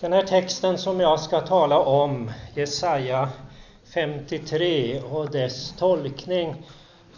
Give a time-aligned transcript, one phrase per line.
[0.00, 3.28] Den här texten som jag ska tala om, Jesaja
[3.94, 6.62] 53 och dess tolkning,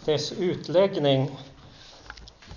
[0.05, 1.31] dess utläggning,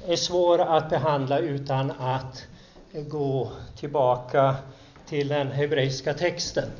[0.06, 2.46] är svår att behandla utan att
[2.92, 4.54] gå tillbaka
[5.06, 6.70] till den hebreiska texten.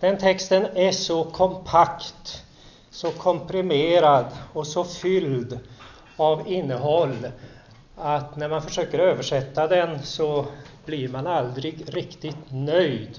[0.00, 2.44] Den texten är så kompakt,
[2.90, 5.58] så komprimerad och så fylld
[6.16, 7.28] av innehåll
[7.96, 10.46] att när man försöker översätta den så
[10.88, 13.18] blir man aldrig riktigt nöjd.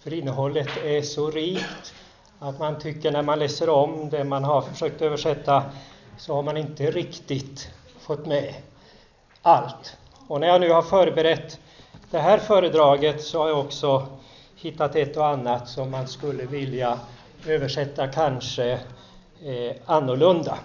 [0.00, 1.94] För innehållet är så rikt
[2.38, 5.62] att man tycker när man läser om det man har försökt översätta
[6.18, 7.70] så har man inte riktigt
[8.00, 8.54] fått med
[9.42, 9.96] allt.
[10.28, 11.60] Och när jag nu har förberett
[12.10, 14.06] det här föredraget så har jag också
[14.56, 16.98] hittat ett och annat som man skulle vilja
[17.46, 18.72] översätta kanske
[19.42, 20.58] eh, annorlunda.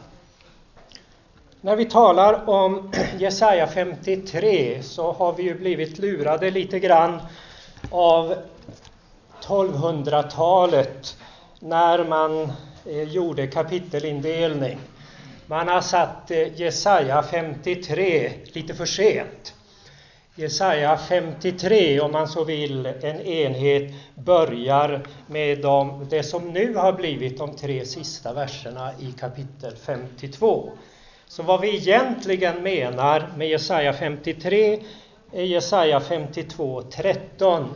[1.64, 7.20] När vi talar om Jesaja 53 så har vi ju blivit lurade lite grann
[7.92, 8.36] av
[9.44, 11.18] 1200-talet
[11.60, 12.52] när man
[12.85, 14.77] eh, gjorde kapitelindelning.
[15.46, 19.54] Man har satt eh, Jesaja 53 lite för sent.
[20.35, 26.94] Jesaja 53, om man så vill, en enhet, börjar med de, det som nu har
[26.94, 30.72] blivit de tre sista verserna i kapitel 52.
[31.32, 34.79] Så vad vi egentligen menar med Jesaja 53
[35.32, 37.70] är Jesaja 52, 13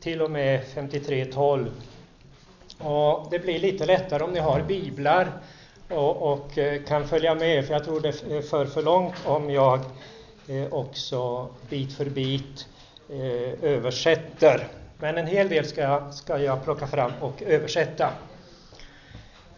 [0.00, 1.70] till och med 53, 12.
[2.78, 5.32] Och det blir lite lättare om ni har biblar
[5.88, 9.50] och, och eh, kan följa med, för jag tror det eh, för för långt om
[9.50, 9.80] jag
[10.48, 12.68] eh, också bit för bit
[13.62, 14.68] översätter.
[14.98, 18.10] Men en hel del ska, ska jag plocka fram och översätta.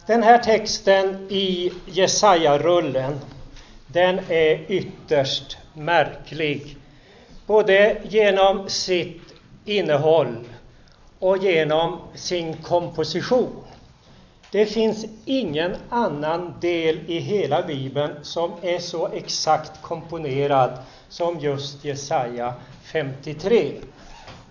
[0.05, 3.19] Den här texten i Jesaja-rullen,
[3.87, 6.77] den är ytterst märklig.
[7.45, 9.21] Både genom sitt
[9.65, 10.35] innehåll
[11.19, 13.63] och genom sin komposition.
[14.51, 20.77] Det finns ingen annan del i hela Bibeln som är så exakt komponerad
[21.09, 22.53] som just Jesaja
[22.83, 23.71] 53.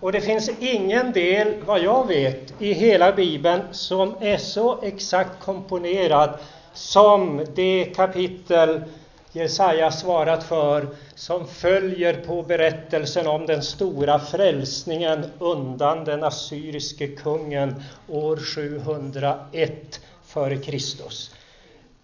[0.03, 5.41] Och det finns ingen del, vad jag vet, i hela Bibeln som är så exakt
[5.41, 6.31] komponerad
[6.73, 8.81] som det kapitel
[9.33, 17.83] Jesaja svarat för som följer på berättelsen om den stora frälsningen undan den assyriske kungen
[18.09, 20.79] år 701 f.Kr.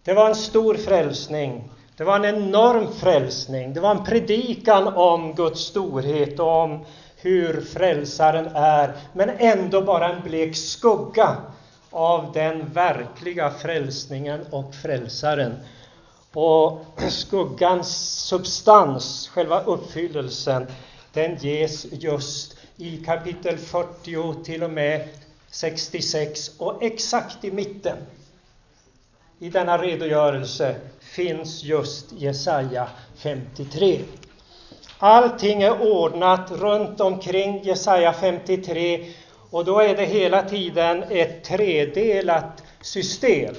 [0.05, 1.71] Det var en stor frälsning.
[1.97, 3.75] Det var en enorm frälsning.
[3.75, 6.85] Det var en predikan om Guds storhet och om
[7.21, 11.37] hur frälsaren är, men ändå bara en blek skugga
[11.91, 15.55] av den verkliga frälsningen och frälsaren.
[16.33, 17.89] Och skuggans
[18.29, 20.67] substans, själva uppfyllelsen,
[21.13, 25.09] den ges just i kapitel 40 till och med
[25.51, 27.97] 66 och exakt i mitten
[29.39, 34.01] i denna redogörelse finns just Jesaja 53.
[34.99, 39.05] Allting är ordnat runt omkring Jesaja 53
[39.51, 43.55] och då är det hela tiden ett tredelat system.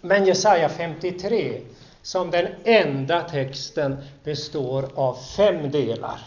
[0.00, 1.60] Men Jesaja 53
[2.02, 6.20] som den enda texten består av fem delar.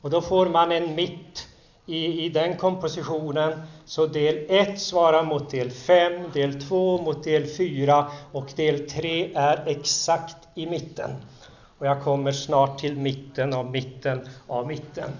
[0.00, 1.48] Och då får man en mitt
[1.86, 3.62] i, i den kompositionen.
[3.84, 9.30] Så del 1 svarar mot del 5, del 2 mot del 4 och del 3
[9.34, 11.10] är exakt i mitten.
[11.78, 15.10] Och jag kommer snart till mitten av mitten av mitten.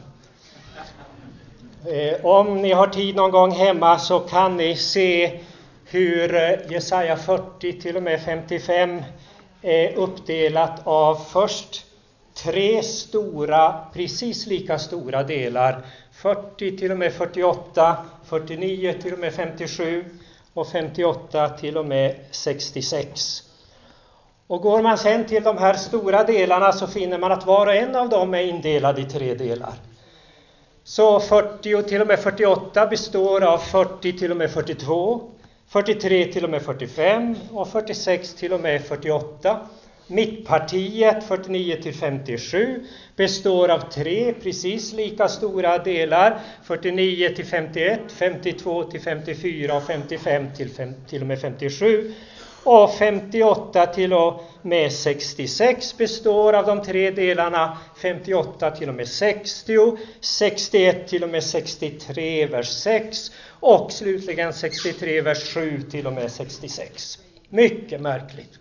[1.86, 5.40] Eh, om ni har tid någon gång hemma så kan ni se
[5.84, 9.02] hur eh, Jesaja 40 till och med 55
[9.62, 11.86] är uppdelat av först
[12.34, 15.82] tre stora, precis lika stora delar.
[16.12, 20.04] 40 till och med 48, 49 till och med 57
[20.54, 23.45] och 58 till och med 66.
[24.46, 27.74] Och går man sen till de här stora delarna så finner man att var och
[27.74, 29.74] en av dem är indelad i tre delar.
[30.84, 35.30] Så 40 till och med 48 består av 40 till och med 42,
[35.68, 39.60] 43 till och med 45 och 46 till och med 48.
[40.06, 48.84] Mittpartiet 49 till 57 består av tre precis lika stora delar 49 till 51, 52
[48.84, 52.14] till 54 och 55 till, 5, till och med 57.
[52.66, 59.08] Och 58 till och med 66 består av de tre delarna 58 till och med
[59.08, 63.30] 60, 61 till och med 63 vers 6
[63.60, 67.18] och slutligen 63 vers 7 till och med 66.
[67.48, 68.52] Mycket märkligt.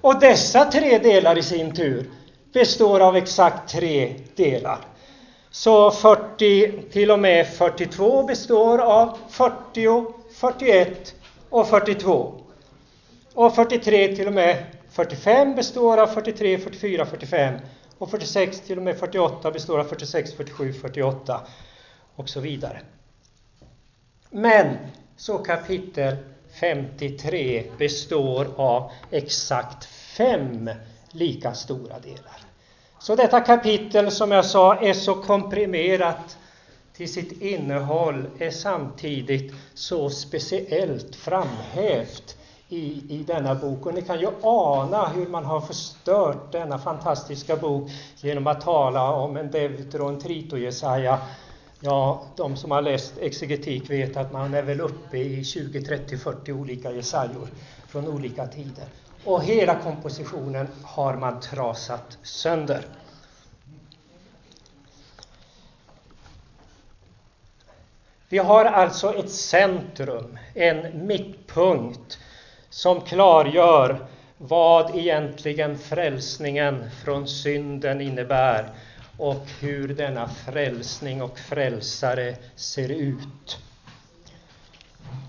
[0.00, 2.10] Och dessa tre delar i sin tur
[2.52, 4.78] består av exakt tre delar.
[5.50, 10.04] Så 40 till och med 42 består av 40,
[10.34, 11.14] 41
[11.50, 12.44] och 42.
[13.38, 17.54] Och 43 till och med 45 består av 43, 44, 45.
[17.98, 21.40] Och 46 till och med 48 består av 46, 47, 48
[22.16, 22.80] och så vidare.
[24.30, 24.76] Men
[25.16, 26.16] så kapitel
[26.60, 30.70] 53 består av exakt fem
[31.10, 32.40] lika stora delar.
[33.00, 36.38] Så detta kapitel som jag sa är så komprimerat
[36.92, 42.37] till sitt innehåll är samtidigt så speciellt framhävt
[42.68, 43.86] i, i denna bok.
[43.86, 49.12] Och ni kan ju ana hur man har förstört denna fantastiska bok genom att tala
[49.12, 51.18] om en Deuteron Trito-Jesaja.
[51.80, 56.18] Ja, de som har läst exegetik vet att man är väl uppe i 20, 30,
[56.18, 57.48] 40 olika Jesajor
[57.88, 58.84] från olika tider.
[59.24, 62.84] Och hela kompositionen har man trasat sönder.
[68.28, 72.18] Vi har alltså ett centrum, en mittpunkt
[72.70, 74.06] som klargör
[74.38, 78.68] vad egentligen frälsningen från synden innebär
[79.18, 83.58] och hur denna frälsning och frälsare ser ut.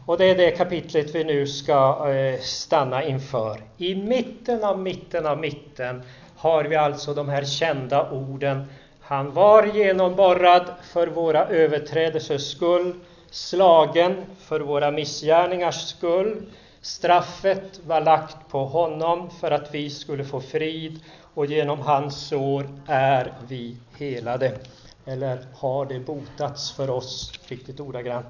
[0.05, 3.61] Och det är det kapitlet vi nu ska eh, stanna inför.
[3.77, 6.03] I mitten av mitten av mitten
[6.35, 8.65] har vi alltså de här kända orden.
[9.01, 12.93] Han var genomborrad för våra överträdelsers skull,
[13.31, 16.41] slagen för våra missgärningars skull.
[16.81, 20.99] Straffet var lagt på honom för att vi skulle få frid
[21.33, 24.57] och genom hans sår är vi helade.
[25.05, 28.27] Eller har det botats för oss, riktigt ordagrant.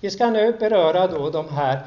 [0.00, 1.78] Vi ska nu beröra då de här,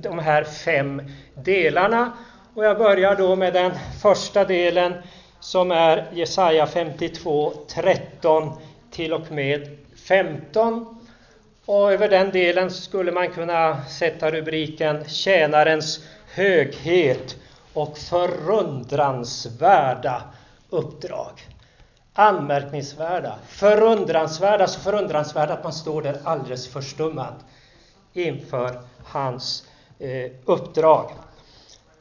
[0.00, 1.02] de här fem
[1.34, 2.12] delarna
[2.54, 3.72] och jag börjar då med den
[4.02, 4.94] första delen
[5.40, 8.52] som är Jesaja 52, 13
[8.90, 9.78] till och med
[10.08, 10.95] 15.
[11.66, 16.00] Och över den delen skulle man kunna sätta rubriken Tjänarens
[16.34, 17.36] höghet
[17.72, 20.22] och förundransvärda
[20.70, 21.42] uppdrag.
[22.12, 27.34] Anmärkningsvärda, förundransvärda, så förundransvärda att man står där alldeles förstummad
[28.12, 29.68] inför hans
[29.98, 31.10] eh, uppdrag.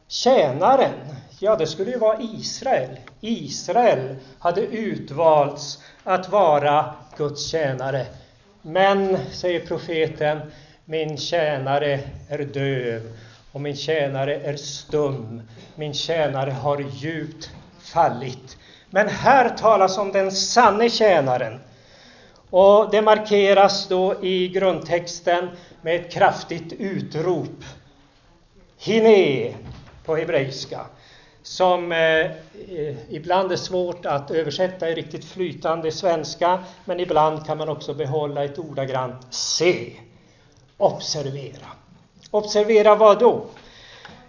[0.07, 0.94] Tjänaren,
[1.39, 3.00] ja det skulle ju vara Israel.
[3.21, 8.06] Israel hade utvalts att vara Guds tjänare.
[8.67, 10.39] Men, säger profeten,
[10.85, 13.01] min tjänare är döv
[13.51, 15.41] och min tjänare är stum.
[15.75, 18.57] Min tjänare har djupt fallit.
[18.89, 21.59] Men här talas om den sanne tjänaren.
[22.50, 25.50] Och det markeras då i grundtexten
[25.81, 27.63] med ett kraftigt utrop.
[28.77, 29.53] Hine
[30.06, 30.85] på hebreiska.
[31.45, 32.31] Som eh,
[33.09, 36.59] ibland är svårt att översätta i riktigt flytande svenska.
[36.86, 39.92] Men ibland kan man också behålla ett ordagrant se.
[40.77, 41.68] Observera.
[42.31, 43.45] Observera vad då?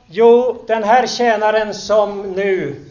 [0.06, 2.84] Jo, den här tjänaren som nu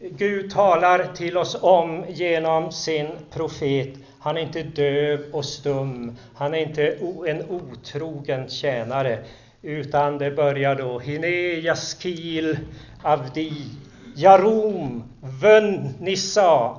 [0.00, 3.94] Gud talar till oss om genom sin profet.
[4.18, 6.16] Han är inte döv och stum.
[6.34, 9.18] Han är inte en otrogen tjänare.
[9.66, 11.28] Utan det börjar då Hine
[11.60, 12.58] Jaskil
[13.02, 13.52] Avdi
[14.16, 15.04] Jarom,
[15.40, 16.78] Vön Nissa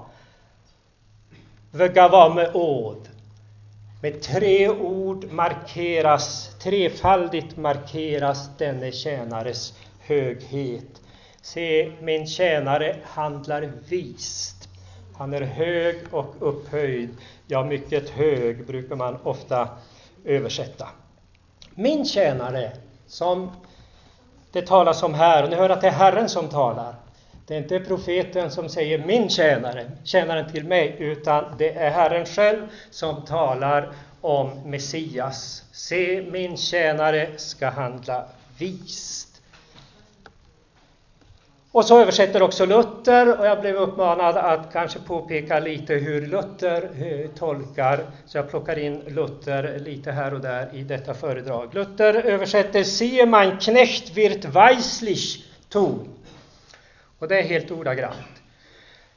[1.72, 3.10] Vögavame, Åd.
[4.02, 11.02] Med tre ord markeras, trefaldigt markeras denne tjänares höghet.
[11.42, 14.70] Se, min tjänare handlar vist.
[15.18, 17.10] Han är hög och upphöjd,
[17.48, 19.70] ja, mycket hög brukar man ofta
[20.26, 20.88] översätta.
[21.80, 22.72] Min tjänare,
[23.08, 23.52] som
[24.52, 26.96] det talas om här, och ni hör att det är Herren som talar.
[27.48, 32.26] Det är inte profeten som säger min tjänare, tjänaren till mig, utan det är Herren
[32.26, 35.64] själv som talar om Messias.
[35.72, 38.26] Se, min tjänare ska handla
[38.58, 39.27] vist.
[41.78, 46.90] Och så översätter också Luther och jag blev uppmanad att kanske påpeka lite hur Luther
[47.02, 51.76] eh, tolkar, så jag plockar in Luther lite här och där i detta föredrag.
[51.76, 56.10] Luther översätter Sie mein Knecht wird weislich tun.
[57.20, 58.37] Och det är helt ordagrant.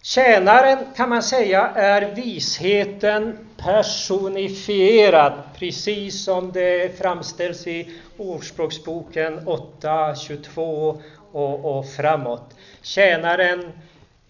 [0.02, 11.00] Tjänaren kan man säga är visheten personifierad, precis som det framställs i Ordspråksboken 8.22
[11.32, 12.54] och, och framåt.
[12.82, 13.72] Tjänaren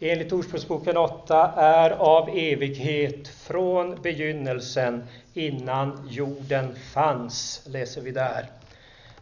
[0.00, 8.46] enligt Ordspråksboken 8 är av evighet från begynnelsen innan jorden fanns, läser vi där.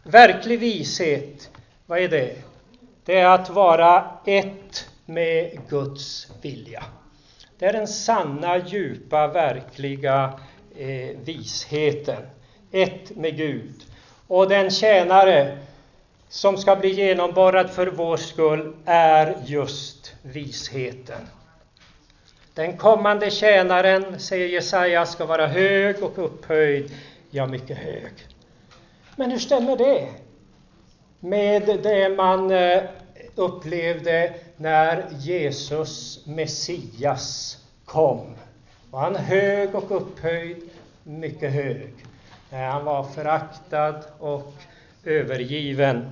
[0.03, 1.49] Verklig vishet,
[1.85, 2.35] vad är det?
[3.05, 6.83] Det är att vara ett med Guds vilja.
[7.57, 10.39] Det är den sanna, djupa, verkliga
[10.77, 12.23] eh, visheten.
[12.71, 13.75] Ett med Gud.
[14.27, 15.57] Och den tjänare
[16.29, 21.21] som ska bli genomborrad för vår skull är just visheten.
[22.53, 26.91] Den kommande tjänaren, säger Jesaja, ska vara hög och upphöjd,
[27.29, 28.11] ja, mycket hög.
[29.15, 30.07] Men hur stämmer det
[31.19, 32.83] med det man eh,
[33.35, 38.35] upplevde när Jesus, Messias, kom?
[38.91, 40.57] Var han hög och upphöjd?
[41.03, 41.93] Mycket hög.
[42.51, 44.53] Eh, han var föraktad och
[45.05, 46.11] övergiven.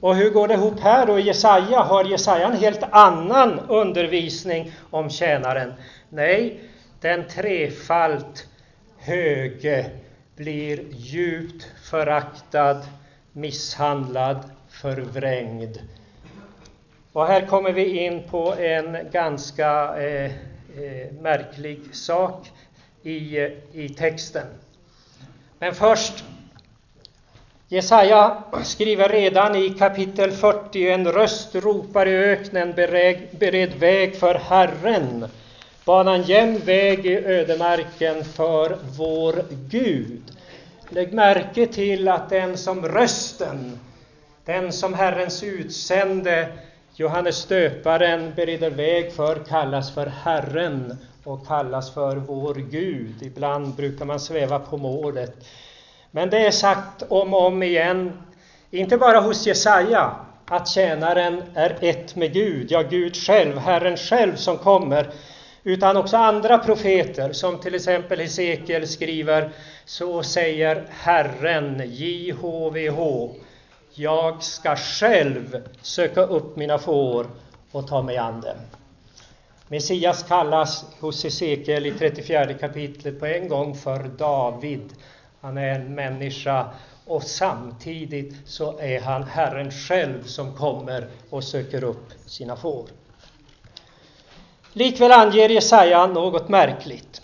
[0.00, 1.78] Och hur går det ihop här då i Jesaja?
[1.78, 5.72] Har Jesaja en helt annan undervisning om tjänaren?
[6.08, 6.60] Nej,
[7.00, 8.48] den trefalt
[8.98, 9.90] höge
[10.36, 12.82] blir djupt föraktad,
[13.32, 15.78] misshandlad, förvrängd.
[17.12, 22.50] Och här kommer vi in på en ganska eh, eh, märklig sak
[23.02, 24.46] i, eh, i texten.
[25.58, 26.24] Men först
[27.68, 32.72] Jesaja skriver redan i kapitel 40, en röst ropar i öknen,
[33.38, 35.26] bered väg för Herren,
[35.84, 40.22] banan jämn väg i ödemarken för vår Gud.
[40.88, 43.78] Lägg märke till att den som rösten,
[44.44, 46.48] den som Herrens utsände,
[47.00, 53.22] Johannes döparen bereder väg för, kallas för Herren och kallas för vår Gud.
[53.22, 55.46] Ibland brukar man sväva på målet.
[56.10, 58.12] Men det är sagt om och om igen,
[58.70, 60.16] inte bara hos Jesaja,
[60.46, 65.10] att tjänaren är ett med Gud, ja, Gud själv, Herren själv som kommer,
[65.64, 69.50] utan också andra profeter, som till exempel Hesekiel skriver,
[69.84, 73.30] så säger Herren, JHVH,
[73.94, 77.26] jag ska själv söka upp mina får
[77.72, 78.56] och ta mig an dem.
[79.68, 84.92] Messias kallas hos Hesekiel i 34 kapitlet på en gång för David,
[85.40, 86.66] han är en människa
[87.06, 92.86] och samtidigt så är han Herren själv som kommer och söker upp sina får.
[94.72, 97.22] Likväl anger Jesaja något märkligt.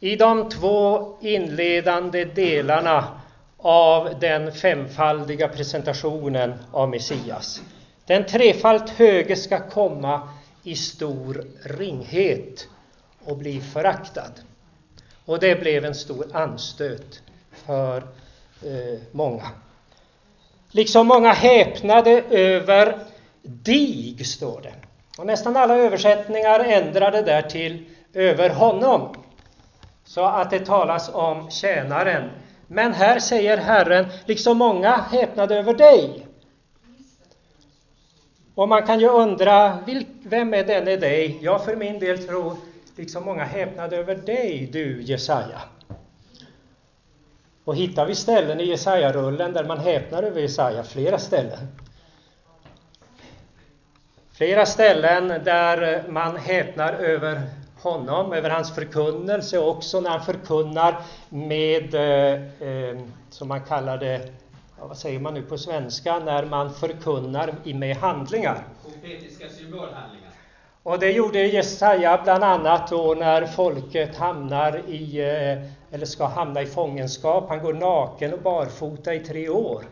[0.00, 3.20] I de två inledande delarna
[3.58, 7.62] av den femfaldiga presentationen av Messias.
[8.06, 10.28] Den trefalt höge ska komma
[10.62, 12.68] i stor ringhet
[13.24, 14.32] och bli föraktad.
[15.24, 17.22] Och det blev en stor anstöt
[17.66, 17.96] för
[18.62, 19.50] eh, många.
[20.70, 22.98] Liksom många häpnade över
[23.42, 24.74] dig, står det.
[25.18, 27.84] Och nästan alla översättningar ändrade där till
[28.14, 29.16] över honom,
[30.04, 32.30] så att det talas om tjänaren.
[32.66, 36.26] Men här säger Herren, liksom många häpnade över dig.
[38.54, 39.78] Och man kan ju undra,
[40.22, 41.38] vem är denne dig?
[41.42, 42.56] Jag för min del tror,
[42.96, 45.60] liksom många häpnade över dig, du Jesaja.
[47.64, 51.68] Och hittar vi ställen i Jesaja-rullen där man häpnar över Jesaja, flera ställen.
[54.32, 57.42] Flera ställen där man häpnar över
[57.90, 62.98] honom, över hans förkunnelse, också när han förkunnar med, eh, eh,
[63.30, 64.32] som man kallar det,
[64.80, 68.64] vad säger man nu på svenska, när man förkunnar med handlingar.
[68.84, 70.30] Profetiska symbolhandlingar.
[70.82, 76.62] Och det gjorde Jesaja bland annat då när folket hamnar i, eh, eller ska hamna
[76.62, 77.48] i fångenskap.
[77.48, 79.84] Han går naken och barfota i tre år.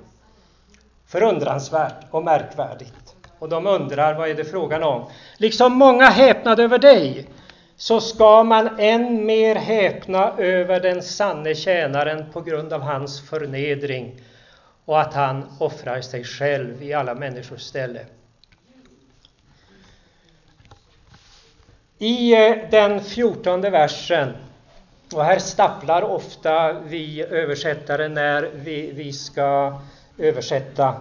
[1.07, 3.17] Förundransvärt och märkvärdigt.
[3.39, 5.05] Och de undrar vad är det frågan om?
[5.37, 7.27] Liksom många häpnade över dig,
[7.77, 14.21] så ska man än mer häpna över den sanne tjänaren på grund av hans förnedring
[14.85, 18.01] och att han offrar sig själv i alla människors ställe.
[21.99, 24.33] I eh, den fjortonde versen,
[25.15, 29.81] och här stapplar ofta vi översättare när vi, vi ska
[30.19, 30.95] översätta,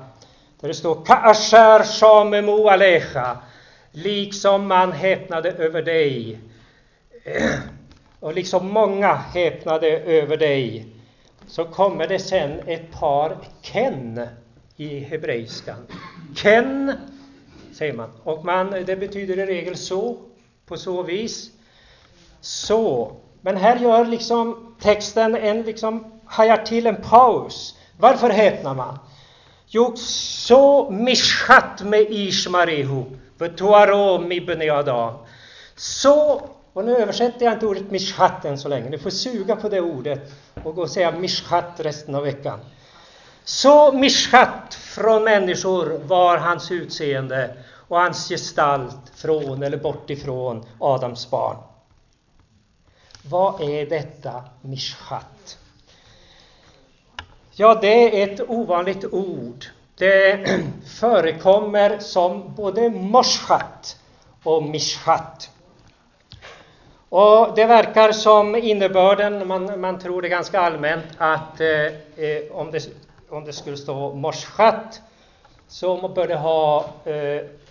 [0.60, 3.38] där det står Ka'ashar shamemu alecha,
[3.92, 6.39] liksom man häpnade över dig,
[8.20, 10.88] och liksom många häpnade över dig,
[11.48, 14.27] så kommer det sen ett par ken
[14.75, 15.88] i hebreiskan.
[16.36, 16.94] Ken,
[17.74, 20.18] säger man, och man, det betyder i regel så,
[20.65, 21.51] på så vis.
[22.42, 23.12] Så,
[23.42, 27.77] men här gör liksom texten en, liksom hajar till en paus.
[28.00, 29.00] Varför häpnar man?
[29.68, 33.03] Jo, så mishat med Ishmarihu,
[33.38, 35.13] för Toarom ibn Adam.
[35.75, 39.70] Så, och nu översätter jag inte ordet mishat än så länge, ni får suga på
[39.70, 40.32] det ordet
[40.63, 42.60] och gå och säga mishat resten av veckan.
[43.44, 47.56] Så mishat från människor var hans utseende
[47.88, 51.58] och hans gestalt från eller bortifrån, Adams barn.
[53.30, 55.58] Vad är detta mishchat?
[57.51, 59.65] Ja, det är ett ovanligt ord.
[59.96, 60.48] Det
[61.00, 64.00] förekommer som både moshat
[64.44, 65.50] och mishchat.
[67.15, 72.89] Och det verkar som innebörden, man, man tror det ganska allmänt, att eh, om, det,
[73.29, 75.01] om det skulle stå morschat
[75.67, 77.13] så bör det ha, eh,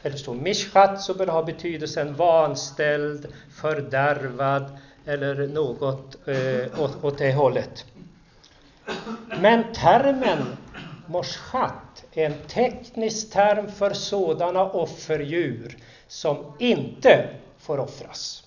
[0.03, 3.27] eller stå mishchat, så bör det ha betydelsen vanställd,
[3.61, 7.85] fördärvad eller något eh, åt, åt det hållet.
[9.41, 10.57] Men termen
[11.07, 15.77] morschat är en teknisk term för sådana offerdjur
[16.09, 18.43] som inte får offras.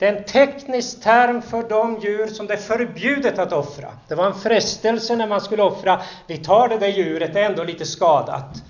[0.00, 3.88] Det är en teknisk term för de djur som det är förbjudet att offra.
[4.08, 6.00] Det var en frestelse när man skulle offra.
[6.26, 8.62] Vi tar det där djuret, det är ändå lite skadat.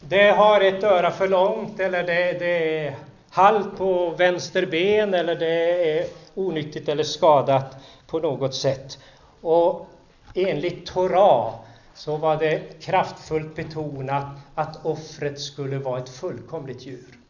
[0.00, 2.96] Det har ett öra för långt eller det, det är
[3.30, 7.76] halt på vänster ben eller det är onyttigt eller skadat
[8.06, 8.98] på något sätt.
[9.40, 9.88] Och
[10.34, 11.54] enligt Torah
[11.94, 17.21] så var det kraftfullt betonat att offret skulle vara ett fullkomligt djur.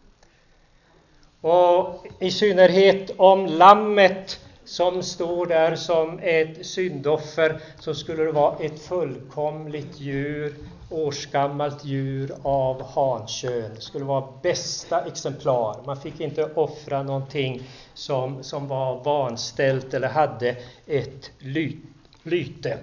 [1.43, 8.59] Och i synnerhet om lammet som står där som ett syndoffer så skulle det vara
[8.59, 10.55] ett fullkomligt djur,
[10.91, 13.71] årsgammalt djur av hankön.
[13.75, 15.77] Det skulle vara bästa exemplar.
[15.87, 17.63] Man fick inte offra någonting
[17.95, 20.57] som, som var vanställt eller hade
[20.87, 21.77] ett ly,
[22.23, 22.79] lyte.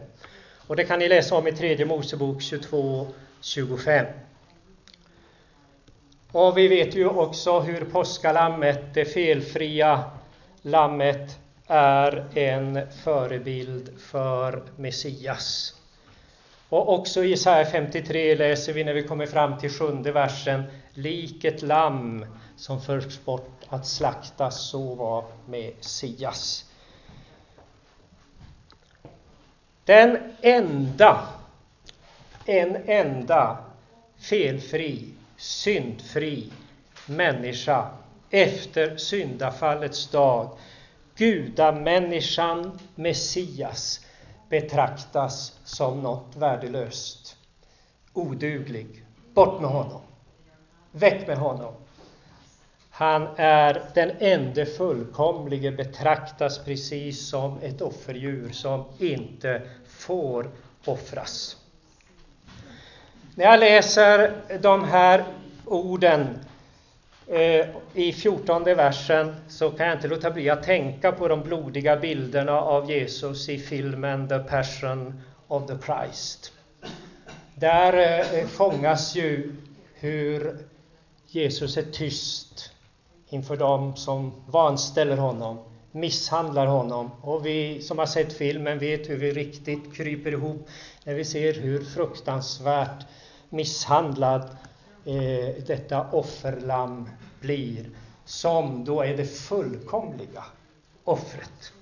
[0.67, 3.07] Och det kan ni läsa om i tredje Mosebok 22,
[3.41, 4.05] 25.
[6.31, 10.03] Och vi vet ju också hur påskalammet, det felfria
[10.61, 15.75] lammet, är en förebild för Messias.
[16.69, 21.43] Och också i Isaiah 53 läser vi när vi kommer fram till sjunde versen, lik
[21.43, 22.25] ett lamm
[22.57, 26.65] som förs bort att slaktas, så var Messias.
[29.85, 31.27] Den enda,
[32.45, 33.57] en enda
[34.19, 36.51] felfri syndfri
[37.05, 37.89] människa
[38.29, 40.57] efter syndafallets dag.
[41.15, 44.05] Gudamänniskan Messias
[44.49, 47.37] betraktas som något värdelöst,
[48.13, 49.05] oduglig.
[49.33, 50.01] Bort med honom.
[50.91, 51.73] Väck med honom.
[52.89, 60.51] Han är den enda fullkomlige, betraktas precis som ett offerdjur som inte får
[60.85, 61.57] offras.
[63.35, 65.23] När jag läser de här
[65.65, 66.39] orden
[67.27, 71.97] eh, i fjortonde versen så kan jag inte låta bli att tänka på de blodiga
[71.97, 76.53] bilderna av Jesus i filmen The Passion of the Christ.
[77.55, 77.93] Där
[78.33, 79.55] eh, fångas ju
[79.93, 80.57] hur
[81.27, 82.71] Jesus är tyst
[83.29, 85.59] inför dem som vanställer honom,
[85.91, 87.11] misshandlar honom.
[87.21, 90.67] Och vi som har sett filmen vet hur vi riktigt kryper ihop
[91.09, 93.05] när vi ser hur fruktansvärt
[93.49, 94.41] misshandlad
[95.05, 97.89] eh, detta offerlamm blir,
[98.25, 100.43] som då är det fullkomliga
[101.03, 101.73] offret.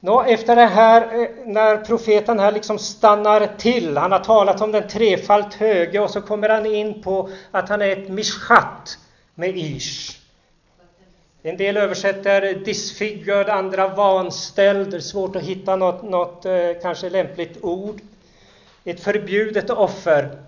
[0.00, 4.72] Nå, efter det här, eh, när profeten här liksom stannar till, han har talat om
[4.72, 8.98] den trefalt höge och så kommer han in på att han är ett mishchat
[9.34, 10.17] med ish.
[11.48, 14.90] En del översätter disfigured, andra vanställd.
[14.90, 18.00] Det är svårt att hitta något, något eh, kanske lämpligt ord.
[18.84, 20.38] Ett förbjudet offer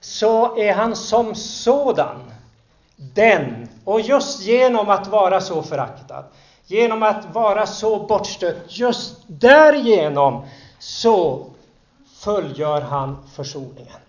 [0.00, 2.32] så är han som sådan
[2.96, 6.24] den, och just genom att vara så föraktad,
[6.66, 10.46] genom att vara så bortstött, just därigenom
[10.78, 11.46] så
[12.18, 14.00] fullgör han försoningen.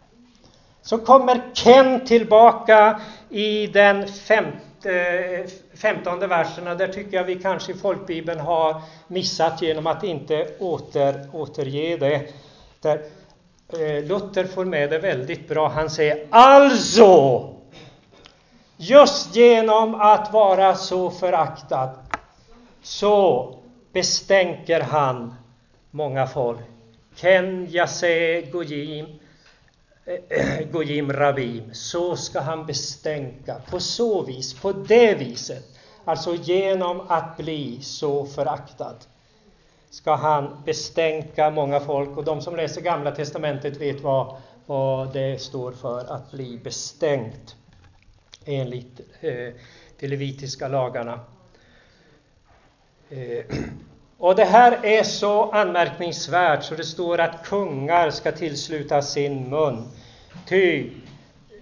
[0.82, 7.72] Så kommer Ken tillbaka i den femte, Eh, femtonde verserna, där tycker jag vi kanske
[7.72, 12.34] i folkbibeln har missat genom att inte åter, återge det.
[12.82, 13.02] Där
[13.74, 15.68] eh, Luther får med det väldigt bra.
[15.68, 17.50] Han säger alltså,
[18.78, 21.90] just genom att vara så föraktad
[22.82, 23.56] så
[23.94, 25.36] bestänker han
[25.92, 26.60] många folk.
[27.16, 29.06] Ken Yase Gojim,
[30.72, 31.74] Gojim Rabim.
[31.74, 35.66] Så ska han bestänka, på så vis, på det viset.
[36.06, 38.96] Alltså genom att bli så föraktad
[39.90, 42.18] ska han bestänka många folk.
[42.18, 47.56] Och de som läser Gamla Testamentet vet vad, vad det står för, att bli bestänkt
[48.46, 49.54] enligt eh,
[50.00, 51.20] de levitiska lagarna.
[53.10, 53.46] Eh,
[54.18, 59.88] och det här är så anmärkningsvärt så det står att kungar ska tillsluta sin mun.
[60.48, 60.90] Ty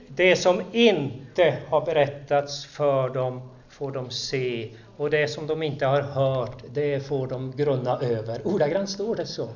[0.07, 5.85] det som inte har berättats för dem får de se och det som de inte
[5.85, 8.47] har hört, det får de grunna över.
[8.47, 9.49] Ordagrant står det så.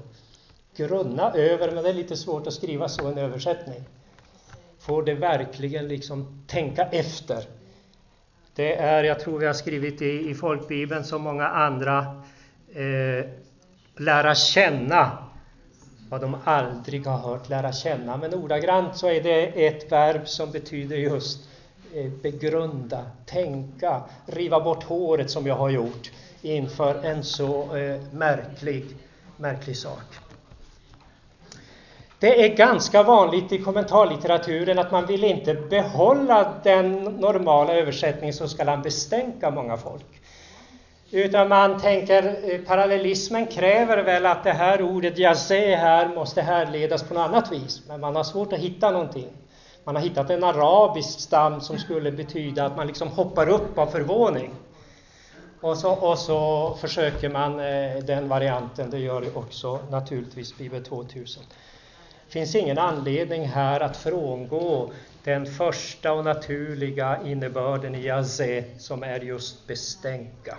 [0.76, 3.84] Grunna över, men det är lite svårt att skriva så i en översättning.
[4.80, 7.44] Får det verkligen liksom tänka efter.
[8.56, 12.24] Det är, jag tror vi har skrivit i, i folkbibeln som många andra,
[12.76, 13.26] eh,
[13.98, 15.18] lära känna
[16.10, 18.18] vad de aldrig har hört lära känna.
[18.18, 21.50] Men ordagrant så är det ett verb som betyder just
[21.94, 28.86] eh, begrunda, tänka, riva bort håret som jag har gjort inför en så eh, märklig,
[29.38, 30.04] märklig sak.
[32.20, 38.48] Det är ganska vanligt i kommentarlitteraturen att man vill inte behålla den normala översättningen så
[38.48, 40.22] ska han bestänka många folk.
[41.12, 47.04] Utan man tänker, eh, parallellismen kräver väl att det här ordet jazé här måste härledas
[47.04, 47.82] på något annat vis.
[47.88, 49.28] Men man har svårt att hitta någonting.
[49.84, 53.88] Man har hittat en arabisk stam som skulle betyda att man liksom hoppar upp av
[53.88, 54.52] förvåning.
[55.62, 61.44] Och så, och så försöker man eh, den varianten, det gör också naturligtvis Bibel 2000.
[62.26, 64.92] Det finns ingen anledning här att frångå
[65.24, 70.58] den första och naturliga innebörden i jazé som är just bestänka.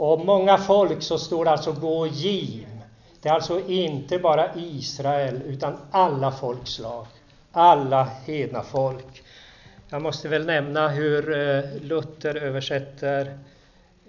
[0.00, 2.66] Och många folk så står det alltså gå giv.
[3.22, 7.06] Det är alltså inte bara Israel utan alla folkslag,
[7.52, 9.22] alla hedna folk.
[9.88, 13.38] Jag måste väl nämna hur eh, Luther översätter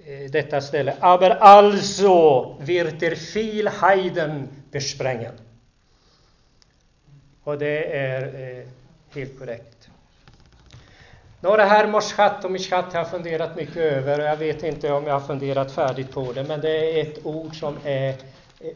[0.06, 0.96] eh, detta ställe.
[1.00, 5.34] Aber also wird der viel Heiden besprängen.
[7.44, 8.68] Och det är eh,
[9.16, 9.90] helt korrekt.
[11.44, 15.06] Några här Moschat och Mishkat har jag funderat mycket över och jag vet inte om
[15.06, 18.16] jag har funderat färdigt på det, men det är ett ord som är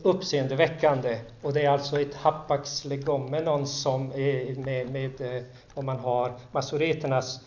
[0.02, 6.00] uppseendeväckande och det är alltså ett hapax legomenon som är med, med, eh, om man
[6.00, 7.40] har masoreternas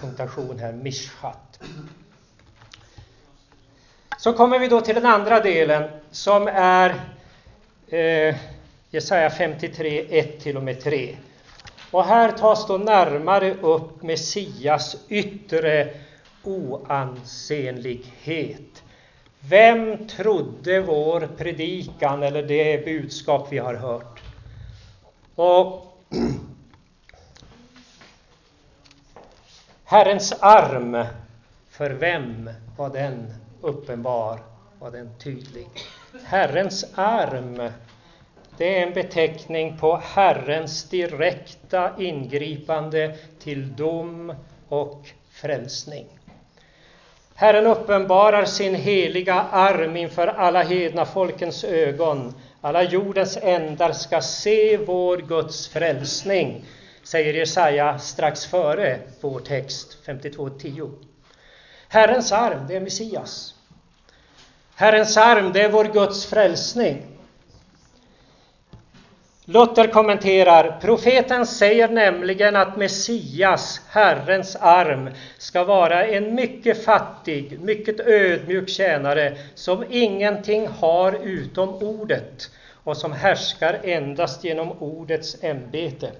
[0.00, 1.60] punktation här, Mishkat.
[4.18, 6.94] Så kommer vi då till den andra delen som är
[7.88, 8.36] eh,
[8.90, 11.16] Jesaja 53, 1 till och med 3.
[11.90, 15.88] Och här tas då närmare upp Messias yttre
[16.42, 18.82] oansenlighet.
[19.40, 24.22] Vem trodde vår predikan eller det budskap vi har hört?
[25.34, 25.82] Och
[29.84, 31.04] Herrens arm,
[31.70, 34.40] för vem var den uppenbar?
[34.78, 35.68] Var den tydlig?
[36.24, 37.70] Herrens arm
[38.58, 44.32] det är en beteckning på Herrens direkta ingripande till dom
[44.68, 46.06] och frälsning.
[47.34, 52.34] Herren uppenbarar sin heliga arm inför alla hedna folkens ögon.
[52.60, 56.64] Alla jordens ändar ska se vår Guds frälsning,
[57.02, 60.92] säger Jesaja strax före vår text 52.10.
[61.88, 63.54] Herrens arm, det är Messias.
[64.74, 67.15] Herrens arm, det är vår Guds frälsning.
[69.48, 78.00] Luther kommenterar, profeten säger nämligen att Messias, Herrens arm, ska vara en mycket fattig, mycket
[78.00, 82.50] ödmjuk tjänare som ingenting har utom ordet
[82.84, 86.10] och som härskar endast genom ordets ämbete.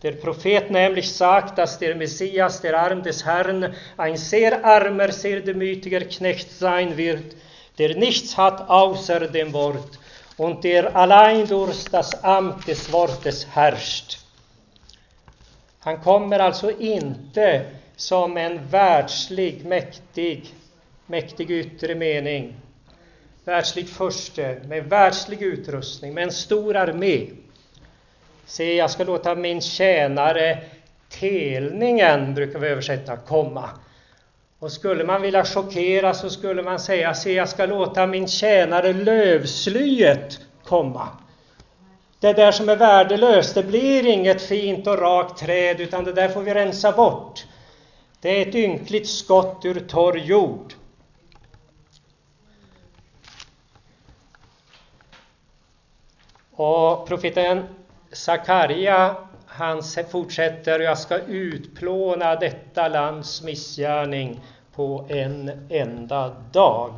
[0.00, 5.40] Der Prophet nämlich sagt, dass der Messias, der Arm des Herrn, ein sehr armer, sehr
[5.40, 7.36] demütiger Knecht sein wird,
[7.78, 9.98] der nichts hat außer dem Wort
[10.36, 14.18] und der allein durch das Amt des Wortes herrscht.
[15.80, 17.66] Han kommer alltså inte
[17.96, 20.54] som en världslig, mäktig,
[21.06, 22.54] mäktig yttre mening,
[23.44, 27.30] världslig furste, med världslig utrustning, med en stor armé.
[28.46, 30.62] Se, jag ska låta min tjänare
[31.08, 33.70] telningen, brukar vi översätta, komma.
[34.64, 38.92] Och skulle man vilja chockera så skulle man säga, se jag ska låta min tjänare
[38.92, 41.08] lövslyet komma.
[42.20, 46.28] Det där som är värdelöst, det blir inget fint och rakt träd utan det där
[46.28, 47.46] får vi rensa bort.
[48.20, 50.74] Det är ett ynkligt skott ur torr jord.
[56.50, 57.64] Och profeten
[58.12, 59.16] Sakarja
[59.54, 64.40] han fortsätter, jag ska utplåna detta lands missgärning
[64.74, 66.92] på en enda dag.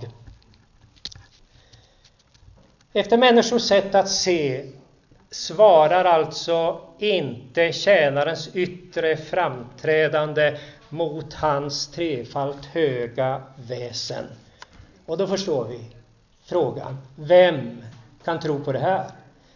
[2.93, 4.65] Efter människors sätt att se
[5.31, 14.25] svarar alltså inte tjänarens yttre framträdande mot hans trefalt höga väsen.
[15.07, 15.81] Och då förstår vi
[16.45, 17.83] frågan, vem
[18.25, 19.05] kan tro på det här?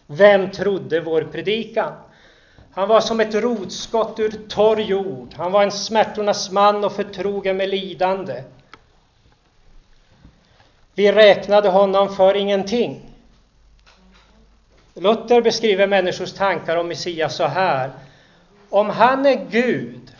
[0.07, 1.93] Vem trodde vår predikan?
[2.73, 5.33] Han var som ett rotskott ur torr jord.
[5.37, 8.43] Han var en smärtornas man och förtrogen med lidande.
[10.93, 13.01] Vi räknade honom för ingenting.
[14.93, 17.91] Luther beskriver människors tankar om Messias så här.
[18.69, 20.11] Om han är Gud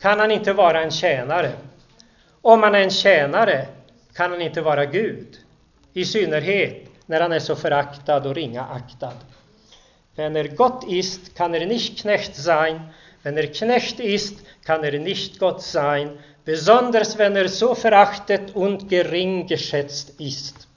[0.00, 1.52] kan han inte vara en tjänare.
[2.42, 3.66] Om han är en tjänare
[4.14, 5.38] kan han inte vara Gud.
[5.92, 9.12] I synnerhet när han är så föraktad och ringa aktad.
[10.20, 12.92] Wenn er Gott ist, kann er nicht Knecht sein.
[13.22, 16.18] Wenn er Knecht ist, kann er nicht Gott sein.
[16.44, 20.68] Besonders wenn er so verachtet und gering geschätzt ist.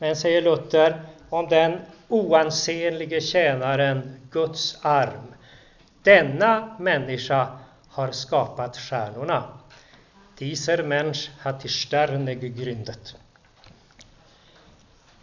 [0.00, 1.78] Men, säger Luther, om den
[2.08, 5.34] oansenlige tjänaren, Guds arm,
[6.02, 9.42] denna människa har skapat stjärnorna.
[10.38, 13.14] Dieser Mensch hat die Sterne gegründet.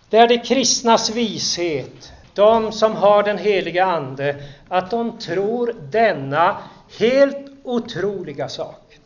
[0.10, 4.36] Det är de kristnas vishet, de som har den heliga Ande,
[4.67, 6.58] att de tror denna
[7.00, 9.00] helt otroliga sak.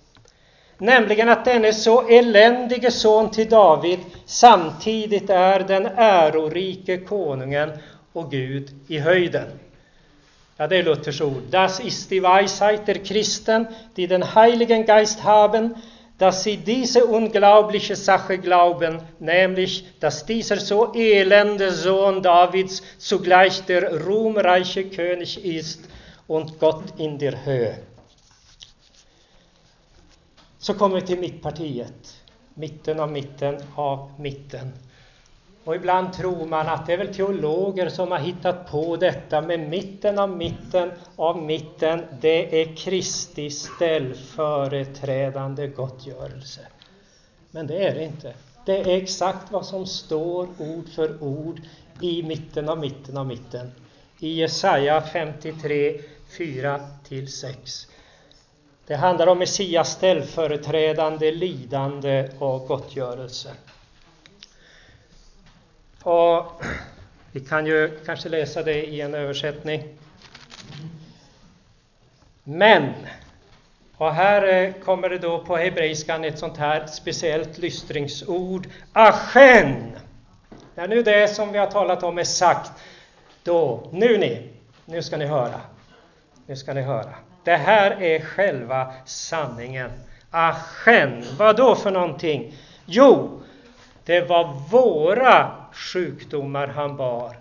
[0.78, 7.72] Nämligen att denne så eländige son till David samtidigt är den ärorike konungen
[8.14, 9.48] och Gud i höjden.
[10.58, 11.44] Ja, det är Luthers ord.
[11.50, 15.76] Das ist die Weisheit der Christen, die den Heiligen Geist haben,
[16.22, 24.06] dass sie diese unglaubliche Sache glauben, nämlich, dass dieser so elende Sohn Davids zugleich der
[24.06, 25.90] ruhmreiche König ist
[26.28, 27.80] und Gott in der Höhe.
[30.60, 32.14] Så kommer vi till mittpartiet,
[32.56, 34.74] mitten av mitten av mitten.
[35.64, 39.60] Och ibland tror man att det är väl teologer som har hittat på detta med
[39.60, 42.06] mitten av mitten av mitten.
[42.22, 46.62] Det är Kristi ställföreträdande gottgörelse.
[47.52, 48.34] Men det är det inte.
[48.66, 51.62] Det är exakt vad som står ord för ord
[52.02, 53.72] i mitten av mitten av mitten.
[54.20, 56.02] I Jesaja 53,
[56.38, 57.88] 4-6.
[58.88, 63.50] Det handlar om Messias ställföreträdande lidande och gottgörelse.
[66.04, 66.64] Och
[67.32, 69.84] vi kan ju kanske läsa det i en översättning.
[72.44, 72.94] Men,
[73.98, 79.98] och här eh, kommer det då på hebreiskan ett sånt här speciellt lystringsord, achen.
[80.76, 82.72] När nu det som vi har talat om är sagt,
[83.44, 84.50] då, nu ni,
[84.86, 85.62] nu ska ni höra.
[86.46, 87.14] Nu ska ni höra.
[87.44, 89.92] Det här är själva sanningen.
[90.32, 92.56] Achen, vad då för någonting?
[92.86, 93.42] Jo,
[94.06, 97.38] det var våra sjukdomar han bar.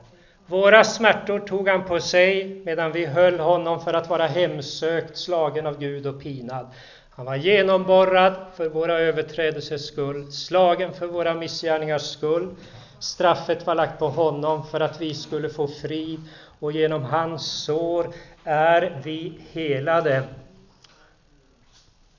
[0.47, 5.67] Våra smärtor tog han på sig medan vi höll honom för att vara hemsökt, slagen
[5.67, 6.67] av Gud och pinad.
[7.11, 12.55] Han var genomborrad för våra överträdelsers skull, slagen för våra missgärningars skull.
[12.99, 16.21] Straffet var lagt på honom för att vi skulle få frid
[16.61, 18.07] och genom hans sår
[18.45, 20.23] är vi helade.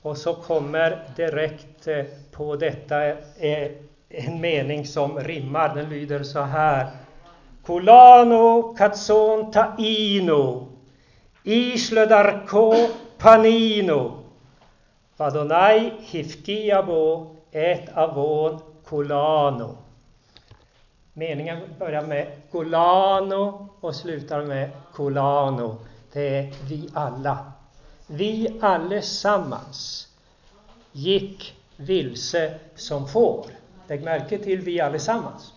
[0.01, 1.87] Och så kommer direkt
[2.31, 3.71] på detta eh,
[4.13, 5.75] en mening som rimmar.
[5.75, 6.87] Den lyder så här.
[7.65, 10.67] Kulano katson taino
[11.43, 12.73] Ishledarko
[13.17, 14.11] panino
[15.17, 19.77] Vadonai hifkiabo et avon kulano
[21.13, 25.77] Meningen börjar med kolano och slutar med kolano.
[26.13, 27.51] Det är vi alla.
[28.07, 30.07] Vi allesammans
[30.91, 33.45] gick vilse som får.
[33.91, 35.53] Lägg märke till vi allesammans.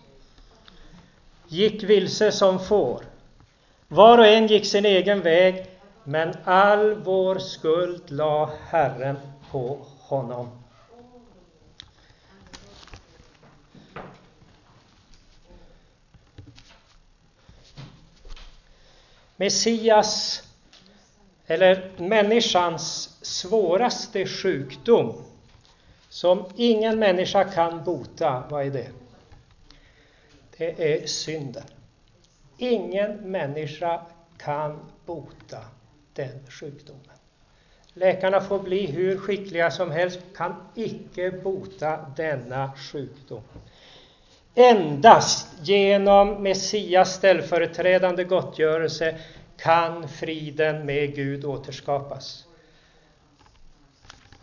[1.47, 3.03] Gick vilse som får.
[3.87, 5.65] Var och en gick sin egen väg,
[6.03, 9.17] men all vår skuld la Herren
[9.51, 10.49] på honom.
[19.35, 20.43] Messias,
[21.47, 25.34] eller människans svåraste sjukdom
[26.15, 28.87] som ingen människa kan bota, vad är det?
[30.57, 31.63] Det är synden.
[32.57, 34.01] Ingen människa
[34.37, 35.59] kan bota
[36.13, 37.17] den sjukdomen.
[37.93, 43.43] Läkarna får bli hur skickliga som helst, kan icke bota denna sjukdom.
[44.53, 49.19] Endast genom Messias ställföreträdande gottgörelse
[49.57, 52.44] kan friden med Gud återskapas.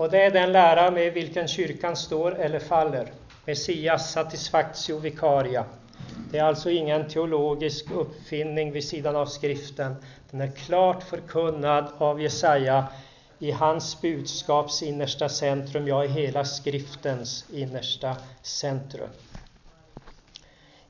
[0.03, 3.13] Och det är den lära med vilken kyrkan står eller faller.
[3.45, 5.65] Messias satisfactio vicaria.
[6.31, 9.97] Det är alltså ingen teologisk uppfinning vid sidan av skriften.
[10.31, 12.85] Den är klart förkunnad av Jesaja
[13.39, 19.09] i hans budskaps innersta centrum, ja, i hela skriftens innersta centrum.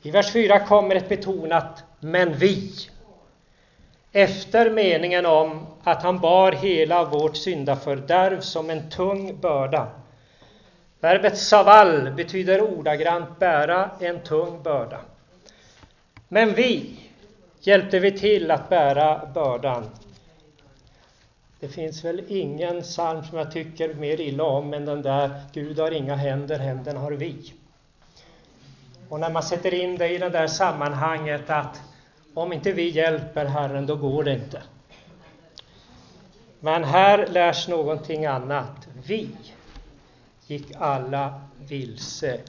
[0.02, 2.72] I vers 4 kommer ett betonat ”men vi”
[4.12, 9.88] efter meningen om att han bar hela vårt syndafördärv som en tung börda.
[11.00, 15.00] Verbet saval betyder ordagrant bära en tung börda.
[16.28, 16.96] Men vi
[17.60, 19.84] hjälpte vi till att bära bördan.
[21.60, 25.78] Det finns väl ingen psalm som jag tycker mer illa om än den där Gud
[25.78, 27.52] har inga händer, händerna har vi.
[29.08, 31.82] Och när man sätter in det i det där sammanhanget att
[32.34, 34.62] om inte vi hjälper Herren, då går det inte.
[36.60, 38.88] Men här lärs någonting annat.
[39.06, 39.28] Vi
[40.46, 42.40] gick alla vilse.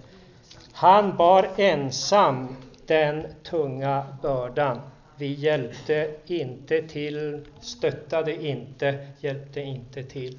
[0.74, 2.56] Han bar ensam
[2.88, 4.80] den tunga bördan.
[5.18, 10.38] Vi hjälpte inte till, stöttade inte, hjälpte inte till.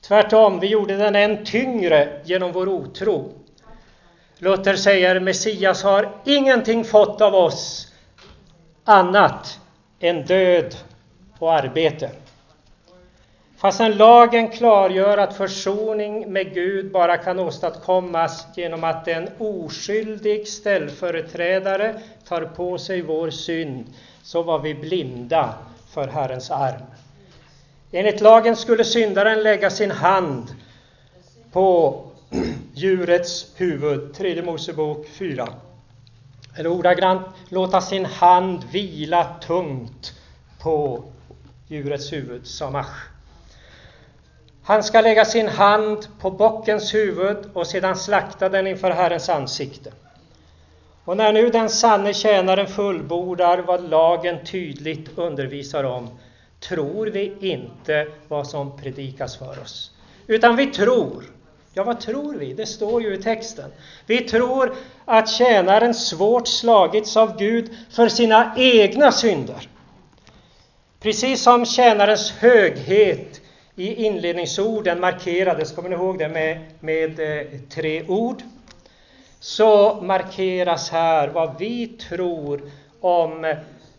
[0.00, 3.32] Tvärtom, vi gjorde den än tyngre genom vår otro.
[4.38, 7.89] Luther säger Messias har ingenting fått av oss
[8.90, 9.60] annat
[10.00, 10.74] än död
[11.38, 12.10] och arbete.
[13.56, 22.00] Fastän lagen klargör att försoning med Gud bara kan åstadkommas genom att en oskyldig ställföreträdare
[22.28, 23.86] tar på sig vår synd,
[24.22, 25.54] så var vi blinda
[25.94, 26.82] för Herrens arm.
[27.92, 30.46] Enligt lagen skulle syndaren lägga sin hand
[31.52, 32.00] på
[32.74, 35.48] djurets huvud, tredje Mosebok 4.
[36.56, 40.14] Eller ordagrant, låta sin hand vila tungt
[40.62, 41.04] på
[41.68, 43.10] djurets huvud, samach.
[44.62, 49.92] Han ska lägga sin hand på bockens huvud och sedan slakta den inför Herrens ansikte.
[51.04, 56.08] Och när nu den sanne tjänaren fullbordar vad lagen tydligt undervisar om,
[56.60, 59.90] tror vi inte vad som predikas för oss.
[60.26, 61.24] Utan vi tror
[61.72, 62.52] Ja, vad tror vi?
[62.52, 63.70] Det står ju i texten.
[64.06, 69.68] Vi tror att tjänaren svårt slagits av Gud för sina egna synder.
[71.00, 73.40] Precis som tjänarens höghet
[73.76, 78.42] i inledningsorden markerades, kommer ni ihåg det, med, med eh, tre ord?
[79.40, 83.54] Så markeras här vad vi tror om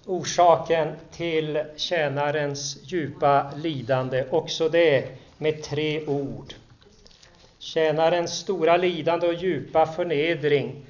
[0.06, 5.08] orsaken till tjänarens djupa lidande, också det
[5.38, 6.54] med tre ord.
[7.62, 10.86] Tjänarens stora lidande och djupa förnedring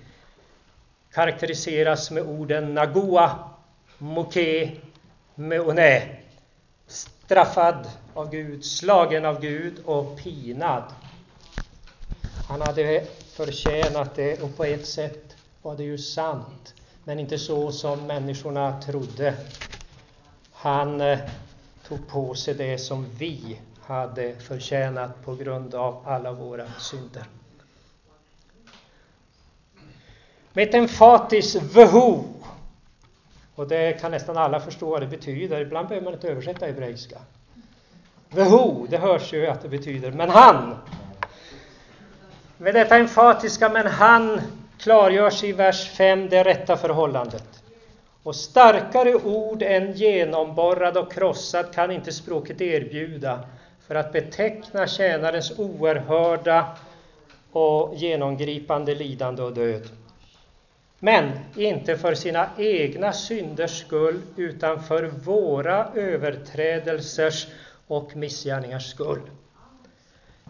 [1.14, 3.40] karaktäriseras med orden Nagua,
[3.98, 4.72] Moke,
[5.36, 6.18] Meone.
[6.88, 10.84] Straffad av Gud, slagen av Gud och pinad.
[12.48, 17.72] Han hade förtjänat det och på ett sätt var det ju sant, men inte så
[17.72, 19.34] som människorna trodde.
[20.52, 21.20] Han eh,
[21.88, 27.24] tog på sig det som vi hade förtjänat på grund av alla våra synder.
[30.54, 32.26] Med ett emfatiskt behov.
[33.56, 37.18] och det kan nästan alla förstå vad det betyder, ibland behöver man inte översätta hebreiska.
[38.30, 40.78] Vehu, det hörs ju att det betyder, men han.
[42.58, 44.42] Med detta emfatiska men han
[44.78, 47.64] klargörs i vers 5 det rätta förhållandet.
[48.24, 53.40] Och starkare ord än genomborrad och krossad kan inte språket erbjuda
[53.92, 56.78] för att beteckna tjänarens oerhörda
[57.52, 59.90] och genomgripande lidande och död.
[61.00, 67.48] Men inte för sina egna synders skull, utan för våra överträdelsers
[67.88, 69.22] och missgärningars skull.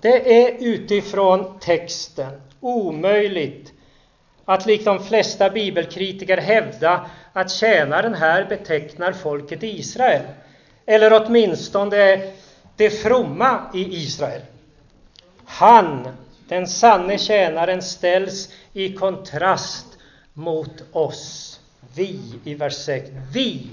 [0.01, 3.73] Det är utifrån texten omöjligt
[4.45, 10.21] att likt de flesta bibelkritiker hävda att tjänaren här betecknar folket Israel,
[10.85, 12.31] eller åtminstone
[12.81, 14.41] det fromma i Israel.
[15.45, 16.07] Han,
[16.47, 19.85] den sanne tjänaren, ställs i kontrast
[20.33, 21.59] mot oss.
[21.95, 23.09] Vi, i vers 6.
[23.33, 23.67] Vi,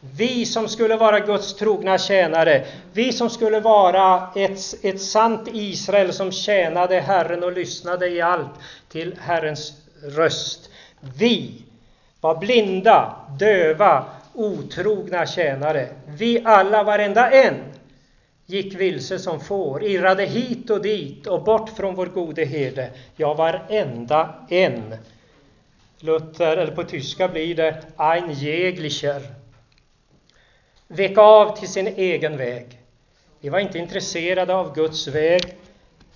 [0.00, 6.12] vi som skulle vara Guds trogna tjänare, vi som skulle vara ett, ett sant Israel
[6.12, 8.52] som tjänade Herren och lyssnade i allt
[8.88, 10.70] till Herrens röst.
[11.18, 11.62] Vi
[12.20, 15.88] var blinda, döva, otrogna tjänare.
[16.06, 17.54] Vi alla, varenda en,
[18.50, 22.90] gick vilse som får, irrade hit och dit och bort från vår gode herde.
[23.16, 24.94] Ja, varenda en.
[26.00, 29.22] Luther, eller på tyska blir det ein jeglicher.
[30.86, 32.80] Vek av till sin egen väg.
[33.40, 35.42] Vi var inte intresserade av Guds väg,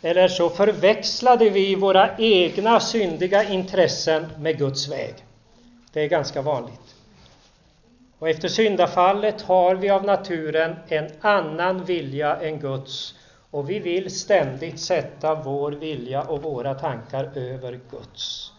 [0.02, 5.14] eller så förväxlade vi våra egna syndiga intressen med Guds väg.
[5.92, 6.96] Det är ganska vanligt.
[8.22, 13.14] Och efter syndafallet har vi av naturen en annan vilja än Guds
[13.50, 18.52] och vi vill ständigt sätta vår vilja och våra tankar över Guds.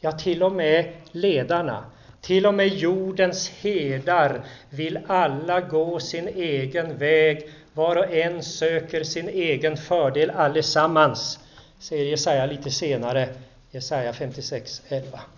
[0.00, 1.84] Ja, till och med ledarna,
[2.20, 4.40] Till och med jordens herdar
[4.70, 11.38] vill alla gå sin egen väg, var och en söker sin egen fördel allesammans,
[11.78, 13.28] säger Jesaja lite senare,
[13.70, 15.37] Jesaja 56.11.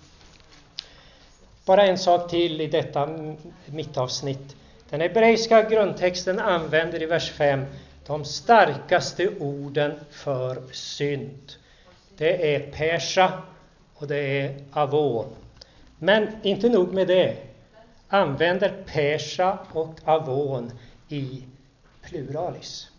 [1.65, 3.09] Bara en sak till i detta
[3.67, 4.57] mittavsnitt.
[4.91, 7.65] Den hebreiska grundtexten använder i vers 5
[8.07, 11.53] de starkaste orden för synd.
[12.17, 13.43] Det är persa
[13.95, 15.27] och det är avon.
[15.99, 17.37] Men inte nog med det,
[18.09, 20.73] använder persa och avon
[21.09, 21.43] i
[22.03, 22.91] pluralis.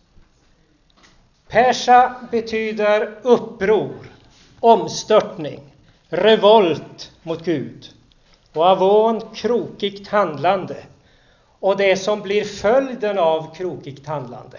[1.48, 3.94] Persa betyder uppror,
[4.60, 5.60] omstörtning,
[6.08, 7.90] revolt mot Gud
[8.52, 10.76] och avån krokigt handlande
[11.60, 14.58] och det som blir följden av krokigt handlande,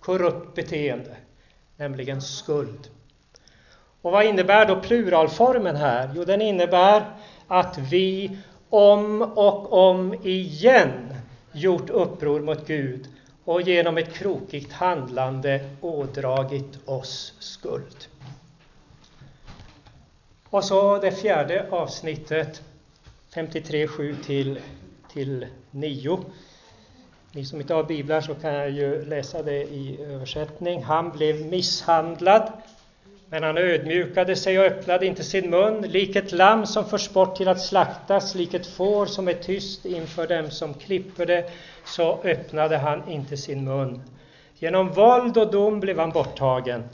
[0.00, 1.16] korrupt beteende,
[1.76, 2.88] nämligen skuld.
[4.02, 6.10] Och vad innebär då pluralformen här?
[6.14, 7.04] Jo, den innebär
[7.48, 8.38] att vi
[8.70, 11.14] om och om igen
[11.52, 13.08] gjort uppror mot Gud
[13.44, 18.06] och genom ett krokigt handlande ådragit oss skuld.
[20.50, 22.62] Och så det fjärde avsnittet,
[23.34, 24.60] 53, 7 till,
[25.12, 26.20] till 9.
[27.32, 30.82] Ni som inte har biblar så kan jag ju läsa det i översättning.
[30.82, 32.52] Han blev misshandlad
[33.32, 37.36] men han ödmjukade sig och öppnade inte sin mun, lik ett lamm som förs bort
[37.36, 41.50] till att slaktas, lik ett får som är tyst inför dem som klipper det,
[41.84, 44.02] så öppnade han inte sin mun.
[44.58, 46.84] Genom våld och dom blev han borttagen.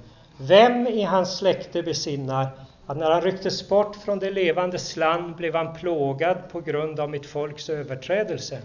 [0.40, 2.48] Vem i hans släkte besinnar
[2.86, 7.10] att när han rycktes bort från det levandes land blev han plågad på grund av
[7.10, 8.62] mitt folks överträdelse?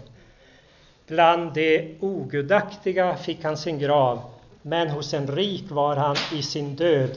[1.06, 4.22] Bland de ogudaktiga fick han sin grav,
[4.62, 7.10] men hos en rik var han i sin död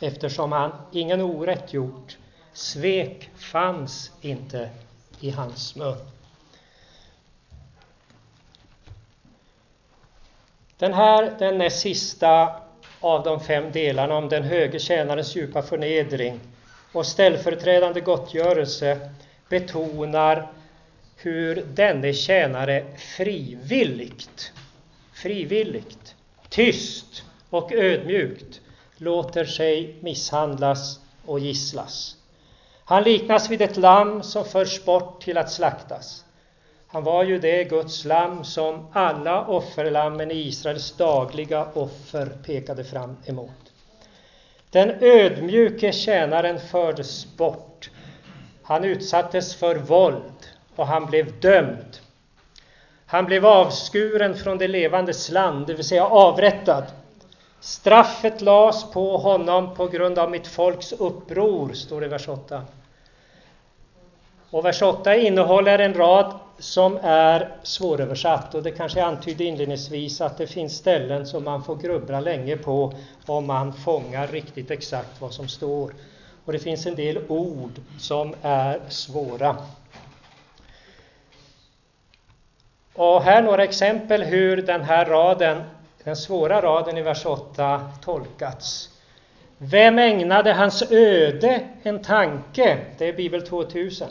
[0.00, 2.16] eftersom han ingen orätt gjort.
[2.52, 4.70] Svek fanns inte
[5.20, 5.96] i hans mun.
[10.78, 12.56] Den här, den näst sista
[13.04, 16.40] av de fem delarna om den höge tjänarens djupa förnedring
[16.92, 19.10] och ställföreträdande gottgörelse
[19.48, 20.52] betonar
[21.16, 22.84] hur denne tjänare
[23.16, 24.52] frivilligt,
[25.12, 26.14] frivilligt,
[26.48, 28.60] tyst och ödmjukt
[28.96, 32.16] låter sig misshandlas och gisslas.
[32.84, 36.24] Han liknas vid ett lamm som förs bort till att slaktas.
[36.94, 43.16] Han var ju det Guds lamm som alla offerlammen i Israels dagliga offer pekade fram
[43.26, 43.72] emot.
[44.70, 47.90] Den ödmjuke tjänaren fördes bort.
[48.62, 51.98] Han utsattes för våld och han blev dömd.
[53.06, 56.84] Han blev avskuren från det levandes land, det vill säga avrättad.
[57.60, 62.62] Straffet lades på honom på grund av mitt folks uppror, står det i vers 8.
[64.50, 70.20] Och vers 8 innehåller en rad som är svåröversatt och det kanske jag antydde inledningsvis
[70.20, 72.92] att det finns ställen som man får grubbla länge på
[73.26, 75.94] om man fångar riktigt exakt vad som står.
[76.44, 79.56] Och det finns en del ord som är svåra.
[82.94, 85.62] Och här några exempel hur den här raden
[86.04, 88.90] den svåra raden i vers 8 tolkats.
[89.58, 92.78] Vem ägnade hans öde en tanke?
[92.98, 94.08] Det är Bibel 2000.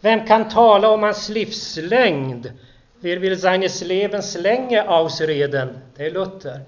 [0.00, 2.52] Vem kan tala om hans livslängd?
[3.00, 5.78] Wir will seines Lebens Länge ausreden?
[5.96, 6.60] Det är Luther.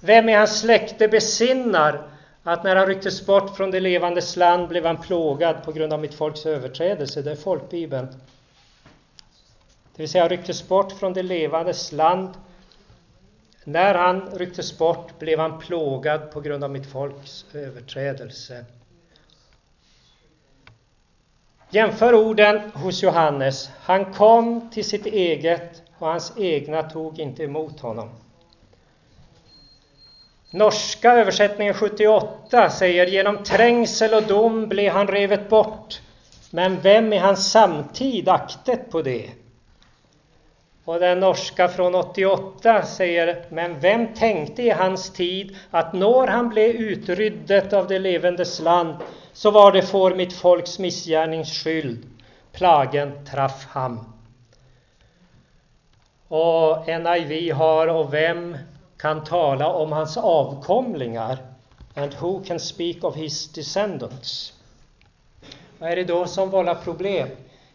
[0.00, 2.08] Vem i hans släkte besinnar
[2.42, 6.00] att när han rycktes bort från det levandes land blev han plågad på grund av
[6.00, 7.22] mitt folks överträdelse?
[7.22, 8.06] Det är folkbibeln.
[9.96, 12.28] Det vill säga rycktes bort från det levandes land
[13.64, 18.64] när han rycktes bort blev han plågad på grund av mitt folks överträdelse.
[21.74, 23.70] Jämför orden hos Johannes.
[23.80, 28.08] Han kom till sitt eget och hans egna tog inte emot honom.
[30.50, 36.00] Norska översättningen 78 säger genom trängsel och dom blev han revet bort.
[36.50, 39.30] Men vem i hans samtid aktet på det?
[40.84, 46.48] Och den norska från 88 säger, men vem tänkte i hans tid att när han
[46.48, 48.96] blev utryddet av det levendes land
[49.32, 52.06] så var det för mitt folks missgärnings skyld.
[52.52, 54.12] Plagen traff ham.
[56.28, 58.56] Och NIV har, och vem
[58.96, 61.38] kan tala om hans avkomlingar?
[61.94, 64.52] And who can speak of his descendants?
[65.78, 67.28] Vad är det då som vållar problem?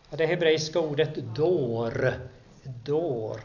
[0.09, 2.13] Det hebreiska ordet dår
[2.63, 3.41] dår.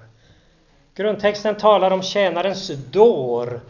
[0.95, 3.61] Grundtexten talar om tjänarens dår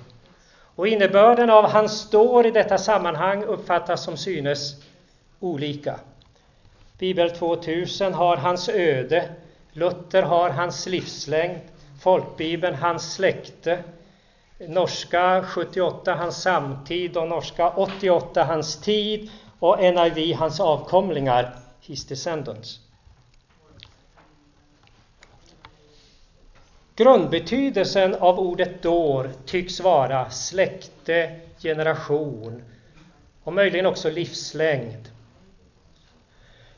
[0.77, 4.75] och innebörden av hans står i detta sammanhang uppfattas som synes
[5.41, 6.01] olika.
[6.99, 9.29] Bibel 2000 har hans öde,
[9.73, 11.61] Luther har hans livslängd,
[12.03, 13.79] Folkbibeln hans släkte,
[14.59, 22.81] norska 78 hans samtid och norska 88 hans tid och NIV hans avkomlingar, his descendants.
[27.03, 31.31] Grundbetydelsen av ordet dår tycks vara släkte,
[31.63, 32.63] generation
[33.43, 35.09] och möjligen också livslängd.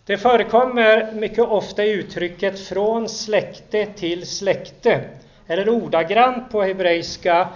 [0.07, 5.05] Det förekommer mycket ofta i uttrycket från släkte till släkte,
[5.47, 7.49] eller ordagrant på hebreiska,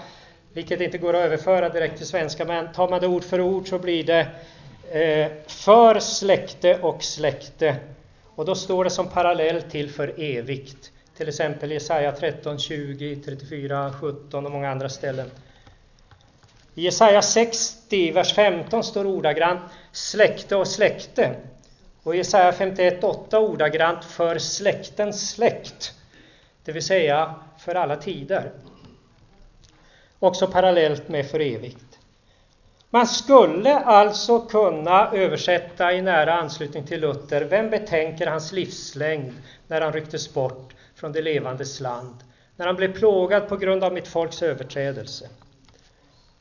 [0.52, 3.68] vilket inte går att överföra direkt till svenska, men tar man det ord för ord
[3.68, 4.26] så blir det
[4.90, 7.76] eh, för släkte och släkte.
[8.24, 10.92] Och då står det som parallell till för evigt.
[11.18, 15.30] Till exempel Jesaja 13, 20, 34, 17 och många andra ställen.
[16.74, 19.60] I Jesaja 60, vers 15 står ordagrant
[19.92, 21.34] släkte och släkte.
[22.02, 25.94] Och i Jesaja 51, 8 ordagrant för släktens släkt.
[26.64, 28.52] Det vill säga för alla tider.
[30.18, 31.98] Också parallellt med för evigt.
[32.90, 39.34] Man skulle alltså kunna översätta i nära anslutning till Luther, vem betänker hans livslängd
[39.66, 42.16] när han rycktes bort från det levandes land,
[42.56, 45.28] när han blev plågad på grund av mitt folks överträdelse.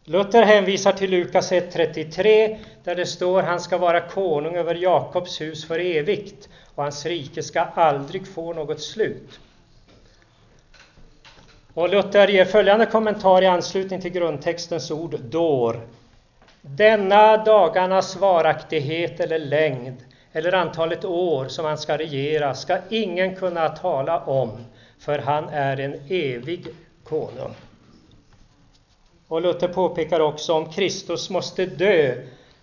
[0.04, 5.66] Luther hänvisar till Lukas 1.33 där det står han ska vara konung över Jakobs hus
[5.66, 9.40] för evigt och hans rike ska aldrig få något slut.
[11.74, 15.88] Och Luther ger följande kommentar i anslutning till grundtextens ord dår.
[16.62, 19.98] Denna dagarnas varaktighet eller längd
[20.34, 24.66] eller antalet år som han ska regera ska ingen kunna tala om,
[25.00, 26.68] för han är en evig
[27.04, 27.56] konung.
[29.28, 32.16] Och Luther påpekar också om Kristus måste dö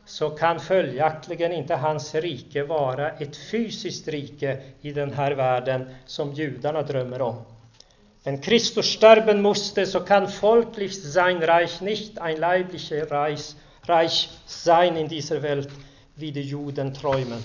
[0.07, 6.33] så kan följaktligen inte hans rike vara ett fysiskt rike i den här världen som
[6.33, 7.43] judarna drömmer om.
[8.25, 14.97] Wenn Christus sterben musste, so kann folglich sein Reich nicht ein leibliches Reich, Reich sein
[14.97, 15.69] in dieser Welt,
[16.15, 17.43] Vide Juden träumen.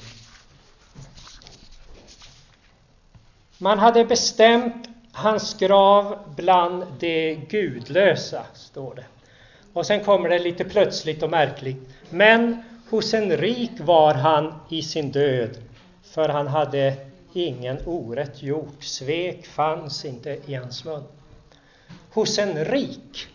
[3.58, 9.06] Man hade bestämt hans grav bland de gudlösa, står det.
[9.74, 11.78] Och sen kommer det lite plötsligt och märkligt.
[12.10, 15.58] Men hos en rik var han i sin död,
[16.04, 16.96] för han hade
[17.34, 18.84] ingen orätt gjort.
[18.84, 21.04] Svek fanns inte i hans mun.
[22.12, 23.28] Hos en rik.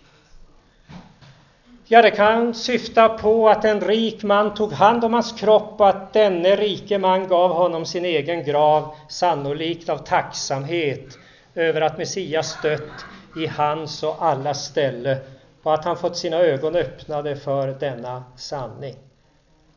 [1.86, 5.88] Ja, det kan syfta på att en rik man tog hand om hans kropp och
[5.88, 11.18] att denne rike man gav honom sin egen grav, sannolikt av tacksamhet
[11.54, 13.04] över att Messias dött
[13.36, 15.18] i hans och allas ställe
[15.62, 18.94] och att han fått sina ögon öppnade för denna sanning.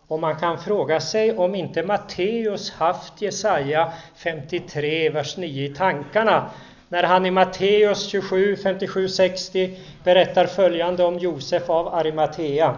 [0.07, 6.49] Och man kan fråga sig om inte Matteus haft Jesaja 53, vers 9 i tankarna
[6.89, 12.77] när han i Matteus 27, 57, 60 berättar följande om Josef av Arimatea.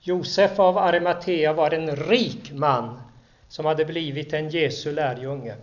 [0.00, 3.00] Josef av Arimatea var en rik man
[3.48, 5.54] som hade blivit en Jesu lärjunge.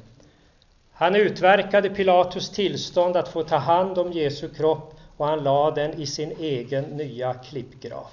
[0.91, 6.01] Han utverkade Pilatus tillstånd att få ta hand om Jesu kropp och han lade den
[6.01, 8.07] i sin egen nya klippgrav.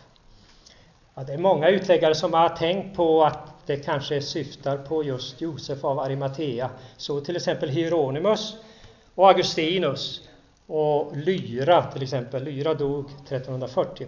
[1.14, 5.40] Ja, det är många utläggare som har tänkt på att det kanske syftar på just
[5.40, 6.70] Josef av Arimatea.
[6.96, 8.56] Så till exempel Hieronymus
[9.14, 10.28] och Augustinus
[10.66, 12.44] och Lyra till exempel.
[12.44, 14.06] Lyra dog 1340.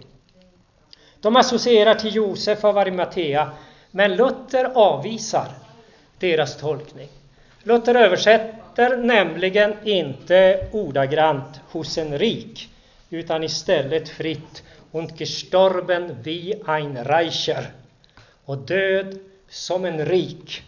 [1.21, 3.51] De associerar till Josef av Arimatea,
[3.91, 5.47] men Luther avvisar
[6.19, 7.07] deras tolkning.
[7.63, 12.69] Luther översätter nämligen inte ordagrant hos en rik,
[13.09, 17.71] utan istället fritt und gestorben wie ein Reicher
[18.45, 19.19] och död
[19.49, 20.63] som en rik.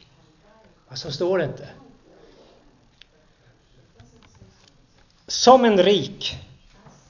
[0.87, 1.69] Vad så står det inte.
[5.27, 6.37] Som en rik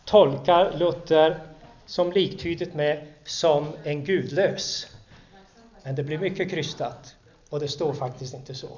[0.06, 1.40] tolkar Luther
[1.86, 4.88] som liktydigt med som en gudlös.
[5.84, 7.16] Men det blir mycket krystat
[7.50, 8.70] och det står faktiskt inte så.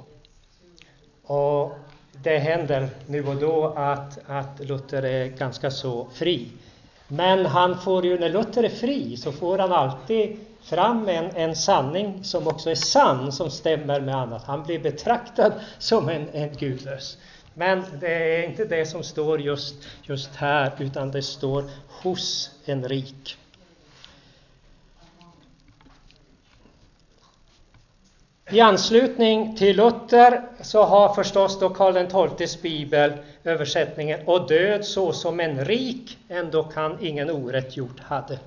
[1.24, 1.72] Och
[2.12, 6.52] det händer nu och då att, att Luther är ganska så fri.
[7.16, 11.55] Men han får ju, när Luther är fri, så får han alltid fram en, en
[11.55, 14.43] sanning som också är sann, som stämmer med annat.
[14.43, 17.18] Han blir betraktad som en, en gudlös.
[17.53, 21.64] Men det är inte det som står just, just här, utan det står
[22.01, 23.38] hos en rik.
[28.52, 33.14] I anslutning till Luther så har förstås då Karl XIIs bibel
[33.44, 38.39] översättningen och död så som en rik ändå kan ingen orätt gjort hade.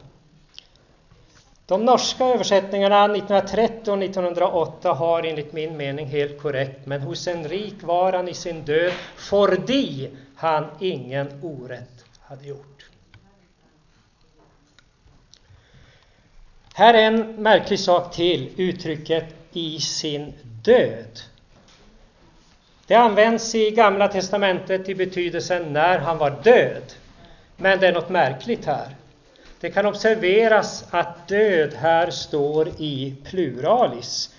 [1.66, 7.48] De norska översättningarna 1930 och 1908 har enligt min mening helt korrekt, men hos en
[7.48, 12.90] rik var han i sin död, fordi han ingen orätt hade gjort.
[16.74, 20.32] Här är en märklig sak till, uttrycket i sin
[20.62, 21.20] död.
[22.86, 26.82] Det används i Gamla testamentet i betydelsen när han var död.
[27.56, 28.96] Men det är något märkligt här.
[29.60, 34.30] Det kan observeras att död här står i pluralis.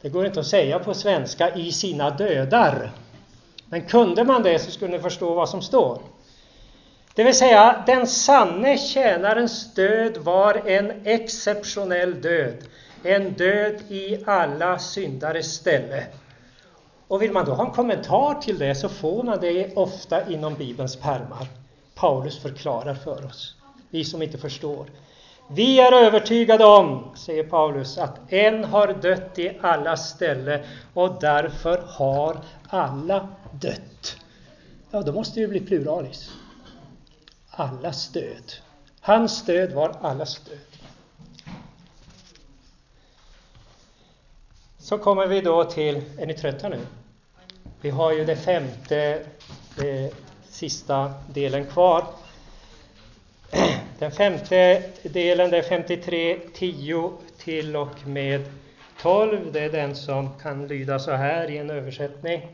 [0.00, 2.90] Det går inte att säga på svenska i sina dödar.
[3.66, 5.98] Men kunde man det så skulle ni förstå vad som står.
[7.14, 12.56] Det vill säga, den sanne tjänarens död var en exceptionell död.
[13.04, 16.06] En död i alla syndares ställe.
[17.08, 20.54] Och vill man då ha en kommentar till det så får man det ofta inom
[20.54, 21.46] Bibelns pärmar.
[21.94, 23.54] Paulus förklarar för oss,
[23.90, 24.86] vi som inte förstår.
[25.50, 31.84] Vi är övertygade om, säger Paulus, att en har dött i alla ställe och därför
[31.88, 32.36] har
[32.68, 34.16] alla dött.
[34.90, 36.30] Ja, då måste det bli pluralis.
[37.50, 38.52] Allas död.
[39.00, 40.73] Hans död var allas död.
[44.84, 46.78] Så kommer vi då till, är ni trötta nu?
[47.80, 49.20] Vi har ju det femte,
[49.76, 50.14] det
[50.48, 52.04] sista delen kvar.
[53.98, 58.44] Den femte delen, det är 53, 10 till och med
[59.02, 59.52] 12.
[59.52, 62.48] Det är den som kan lyda så här i en översättning.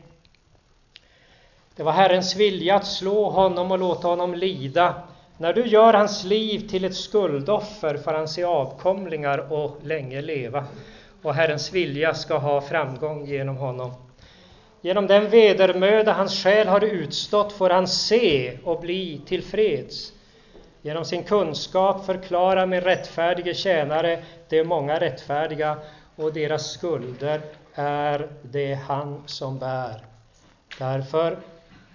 [1.75, 5.03] Det var Herrens vilja att slå honom och låta honom lida.
[5.37, 10.65] När du gör hans liv till ett skuldoffer får han se avkomlingar och länge leva.
[11.21, 13.91] Och Herrens vilja ska ha framgång genom honom.
[14.81, 20.13] Genom den vedermöda hans själ har utstått får han se och bli tillfreds.
[20.81, 25.77] Genom sin kunskap förklarar min rättfärdige tjänare de många rättfärdiga
[26.15, 27.41] och deras skulder
[27.75, 30.05] är det han som bär.
[30.79, 31.37] Därför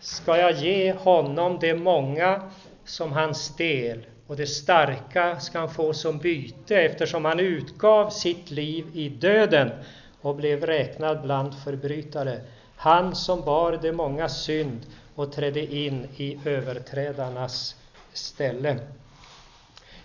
[0.00, 2.50] ska jag ge honom de många
[2.84, 8.50] som hans del och det starka ska han få som byte eftersom han utgav sitt
[8.50, 9.70] liv i döden
[10.20, 12.40] och blev räknad bland förbrytare.
[12.76, 17.76] Han som bar de många synd och trädde in i överträdarnas
[18.12, 18.78] ställe.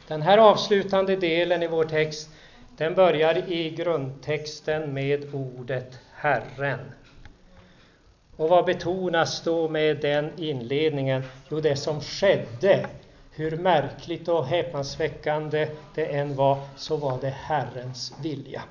[0.08, 2.30] Den här avslutande delen i vår text
[2.78, 6.80] den börjar i grundtexten med ordet Herren.
[8.36, 11.24] Och vad betonas då med den inledningen?
[11.50, 12.86] Jo, det som skedde.
[13.34, 18.62] Hur märkligt och häpnadsväckande det än var, så var det Herrens vilja.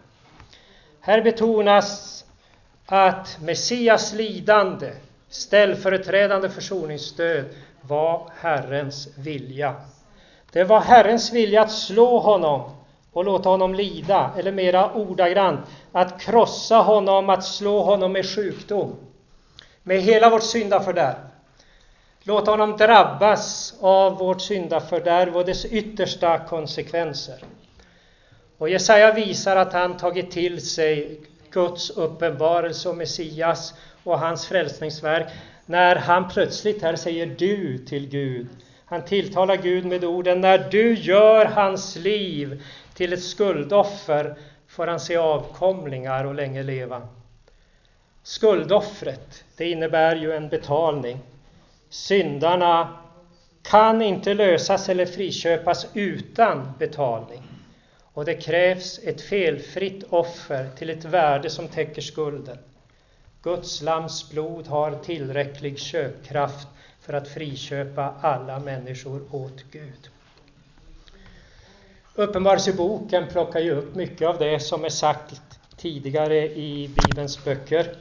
[1.00, 2.24] Här betonas
[2.86, 4.92] att Messias lidande,
[5.28, 7.44] ställföreträdande försoningsstöd,
[7.80, 9.74] var Herrens vilja.
[10.52, 12.70] Det var Herrens vilja att slå honom
[13.12, 15.60] och låta honom lida, eller mera ordagrant,
[15.92, 18.96] att krossa honom, att slå honom med sjukdom,
[19.82, 21.29] med hela vårt syndafördärv.
[22.24, 27.44] Låt honom drabbas av vårt syndafördärv och dess yttersta konsekvenser.
[28.58, 35.32] Och Jesaja visar att han tagit till sig Guds uppenbarelse och Messias och hans frälsningsverk
[35.66, 38.46] när han plötsligt här säger du till Gud.
[38.84, 42.62] Han tilltalar Gud med orden när du gör hans liv
[42.94, 44.34] till ett skuldoffer
[44.68, 47.08] får han se avkomlingar och länge leva.
[48.22, 51.18] Skuldoffret, det innebär ju en betalning.
[51.90, 52.98] Syndarna
[53.62, 57.42] kan inte lösas eller friköpas utan betalning.
[58.12, 62.58] Och det krävs ett felfritt offer till ett värde som täcker skulden.
[63.42, 66.68] Guds lams blod har tillräcklig köpkraft
[67.00, 70.10] för att friköpa alla människor åt Gud.
[72.14, 75.42] Uppenbarelseboken plockar ju upp mycket av det som är sagt
[75.76, 77.96] tidigare i Bibelns böcker.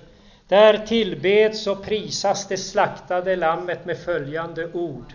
[0.50, 5.14] Där tillbeds och prisas det slaktade lammet med följande ord.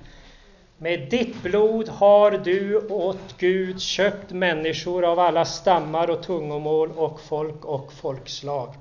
[0.79, 7.21] Med ditt blod har du åt Gud köpt människor av alla stammar och tungomål och
[7.21, 8.75] folk och folkslag.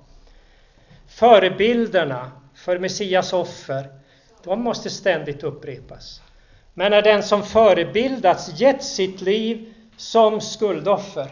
[1.08, 3.88] Förebilderna för Messias offer,
[4.44, 6.22] de måste ständigt upprepas.
[6.74, 11.28] Men när den som förebildats gett sitt liv som skuldoffer,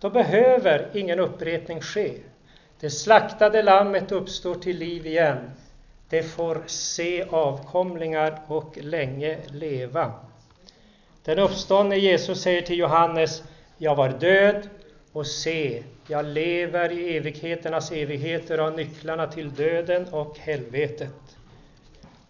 [0.00, 2.12] då behöver ingen upprepning ske.
[2.80, 5.50] Det slaktade lammet uppstår till liv igen.
[6.08, 10.12] Det får se avkomlingar och länge leva.
[11.24, 13.42] Den uppståndne Jesus säger till Johannes,
[13.78, 14.68] jag var död
[15.12, 21.36] och se, jag lever i evigheternas evigheter och har nycklarna till döden och helvetet.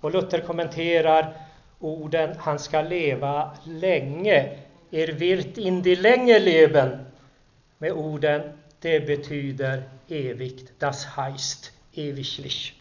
[0.01, 1.35] Och Luther kommenterar
[1.81, 4.59] orden, han ska leva länge,
[4.91, 6.99] er wird in die Länge leben.
[7.79, 8.41] med orden
[8.81, 12.75] det betyder evigt, das heißt ewiglich.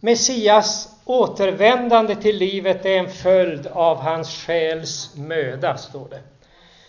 [0.00, 6.20] Messias återvändande till livet är en följd av hans själs möda, står det.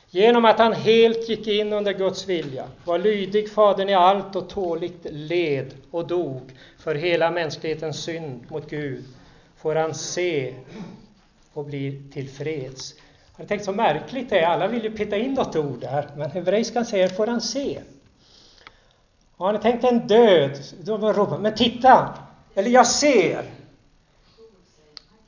[0.09, 4.49] Genom att han helt gick in under Guds vilja, var lydig Fadern i allt och
[4.49, 6.41] tåligt led och dog
[6.77, 9.03] för hela mänsklighetens synd mot Gud,
[9.57, 10.53] får han se
[11.53, 12.95] och bli tillfreds.
[13.31, 16.09] Har har tänkt så märkligt det är, alla vill ju peta in något ord där,
[16.15, 17.81] men hebreiskan säger får han se.
[19.41, 22.13] Och har ni tänkt en död, då ropar men titta!
[22.55, 23.43] Eller jag ser!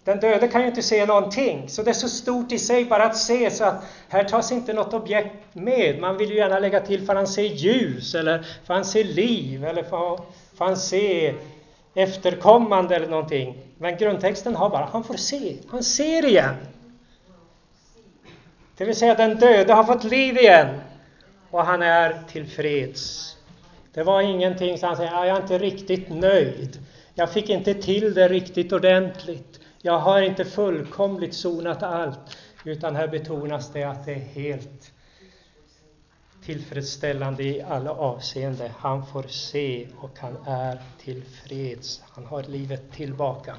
[0.03, 3.03] Den döde kan ju inte se någonting, så det är så stort i sig bara
[3.03, 5.99] att se så att här tas inte något objekt med.
[5.99, 9.65] Man vill ju gärna lägga till för han ser ljus eller för han ser liv
[9.65, 10.19] eller för,
[10.57, 11.35] för han ser
[11.93, 13.57] efterkommande eller någonting.
[13.77, 16.55] Men grundtexten har bara, han får se, han ser igen.
[18.77, 20.81] Det vill säga den döde har fått liv igen
[21.51, 23.32] och han är tillfreds.
[23.93, 26.79] Det var ingenting som han säger, jag är inte riktigt nöjd.
[27.13, 29.59] Jag fick inte till det riktigt ordentligt.
[29.81, 34.91] Jag har inte fullkomligt sonat allt, utan här betonas det att det är helt
[36.45, 38.71] tillfredsställande i alla avseenden.
[38.77, 42.01] Han får se och han är tillfreds.
[42.09, 43.55] Han har livet tillbaka.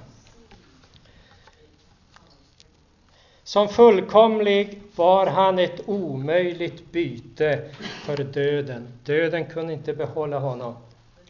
[3.45, 7.71] Som fullkomlig var han ett omöjligt byte
[8.05, 8.89] för döden.
[9.05, 10.77] Döden kunde inte behålla honom.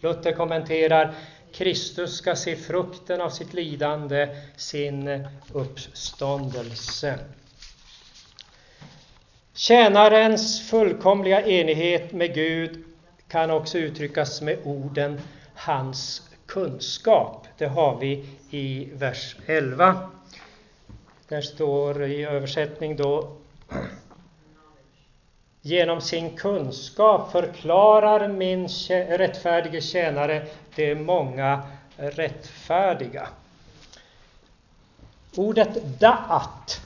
[0.00, 1.14] Luther kommenterar
[1.52, 7.18] Kristus ska se frukten av sitt lidande, sin uppståndelse.
[9.54, 12.84] Tjänarens fullkomliga enighet med Gud
[13.28, 15.20] kan också uttryckas med orden
[15.54, 17.46] hans kunskap.
[17.58, 20.10] Det har vi i vers 11.
[21.29, 23.37] Där står i översättning då
[25.66, 31.62] Genom sin kunskap förklarar min rättfärdige tjänare de många
[31.97, 33.29] rättfärdiga.
[35.37, 36.81] Ordet da'at,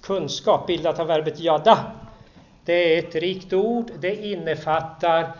[0.00, 1.92] kunskap, bildat av verbet jada,
[2.64, 3.90] det är ett rikt ord.
[4.00, 5.32] Det innefattar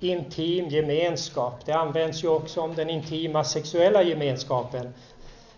[0.00, 1.66] intim gemenskap.
[1.66, 4.94] Det används ju också om den intima sexuella gemenskapen.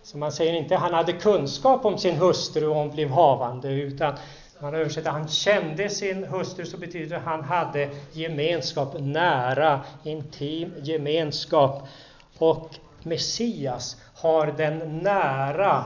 [0.02, 4.14] Så man säger inte han hade kunskap om sin hustru och hon blev havande, utan
[4.60, 11.88] man översätter han kände sin hustru så betyder det han hade gemenskap, nära, intim gemenskap.
[12.38, 12.70] Och
[13.02, 15.84] Messias har den nära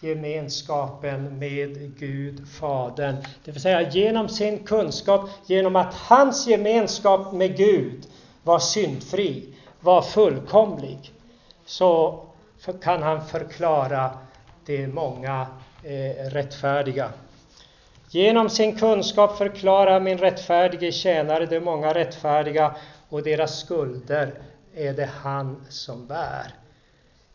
[0.00, 3.16] gemenskapen med Gud Fadern.
[3.44, 8.06] Det vill säga genom sin kunskap, genom att hans gemenskap med Gud
[8.42, 11.12] var syndfri, var fullkomlig,
[11.66, 12.20] så
[12.72, 14.10] kan han förklara
[14.66, 15.46] de många
[15.82, 17.10] eh, rättfärdiga.
[18.10, 22.74] Genom sin kunskap förklarar min rättfärdige tjänare de många rättfärdiga
[23.08, 24.34] och deras skulder
[24.74, 26.54] är det han som bär.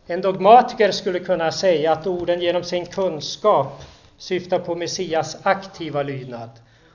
[0.05, 3.83] En dogmatiker skulle kunna säga att orden genom sin kunskap
[4.17, 6.49] syftar på Messias aktiva lydnad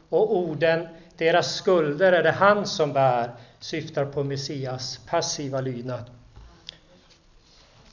[0.09, 3.31] och orden deras skulder är det han som bär
[3.61, 6.05] syftar på Messias passiva lydnad.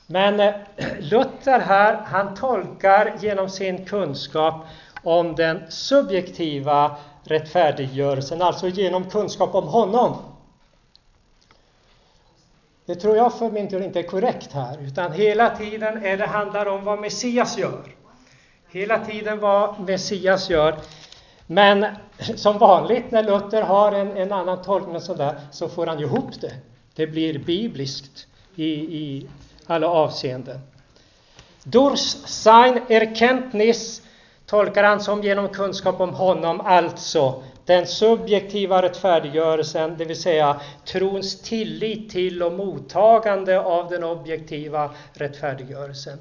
[0.06, 0.54] Men eh,
[1.00, 4.54] Luther här, han tolkar genom sin kunskap
[5.02, 10.16] om den subjektiva rättfärdiggörelsen, alltså genom kunskap om honom.
[12.86, 16.26] Det tror jag för min del inte är korrekt här, utan hela tiden är det
[16.26, 17.94] handlar om vad Messias gör.
[18.68, 20.76] Hela tiden vad Messias gör.
[21.46, 21.86] Men
[22.36, 26.52] som vanligt när Luther har en, en annan tolkning sådär, så får han ihop det.
[26.94, 29.28] Det blir bibliskt i, i
[29.66, 30.60] alla avseenden.
[31.64, 34.02] Durch sein Erkenntnis
[34.46, 41.40] tolkar han som genom kunskap om honom, alltså den subjektiva rättfärdiggörelsen, det vill säga trons
[41.42, 46.18] tillit till och mottagande av den objektiva rättfärdiggörelsen.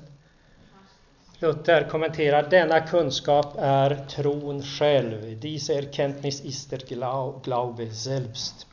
[1.40, 5.40] Luther kommenterar denna kunskap är tron själv.
[5.40, 8.68] Diese Erkenntnis ist der Glaube selbst.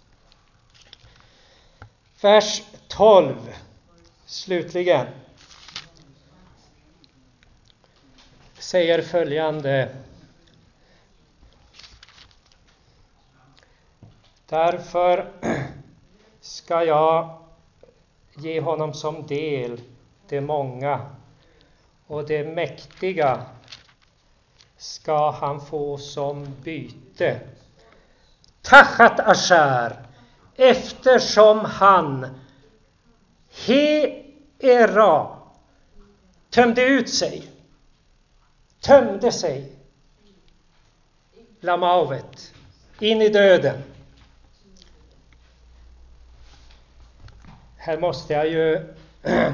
[2.22, 3.34] Vers 12
[4.32, 5.06] slutligen
[8.58, 9.96] säger följande.
[14.46, 15.32] Därför
[16.40, 17.38] ska jag
[18.34, 19.80] ge honom som del
[20.28, 21.10] det många
[22.06, 23.46] och det mäktiga
[24.76, 27.40] ska han få som byte.
[28.62, 30.06] Tachat Asher,
[30.56, 32.26] eftersom han
[33.66, 34.21] he
[34.62, 35.36] era
[36.50, 37.52] tömde ut sig
[38.82, 39.72] tömde sig
[41.60, 42.54] lamavet,
[42.98, 43.82] in i döden.
[47.76, 48.94] Här måste jag ju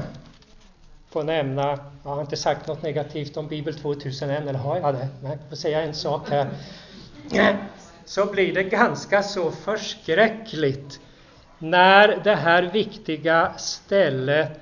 [1.10, 5.08] få nämna, jag har inte sagt något negativt om Bibel 2001, eller har jag det?
[5.22, 6.48] Men jag får säga en sak här.
[8.04, 11.00] Så blir det ganska så förskräckligt
[11.58, 14.60] när det här viktiga stället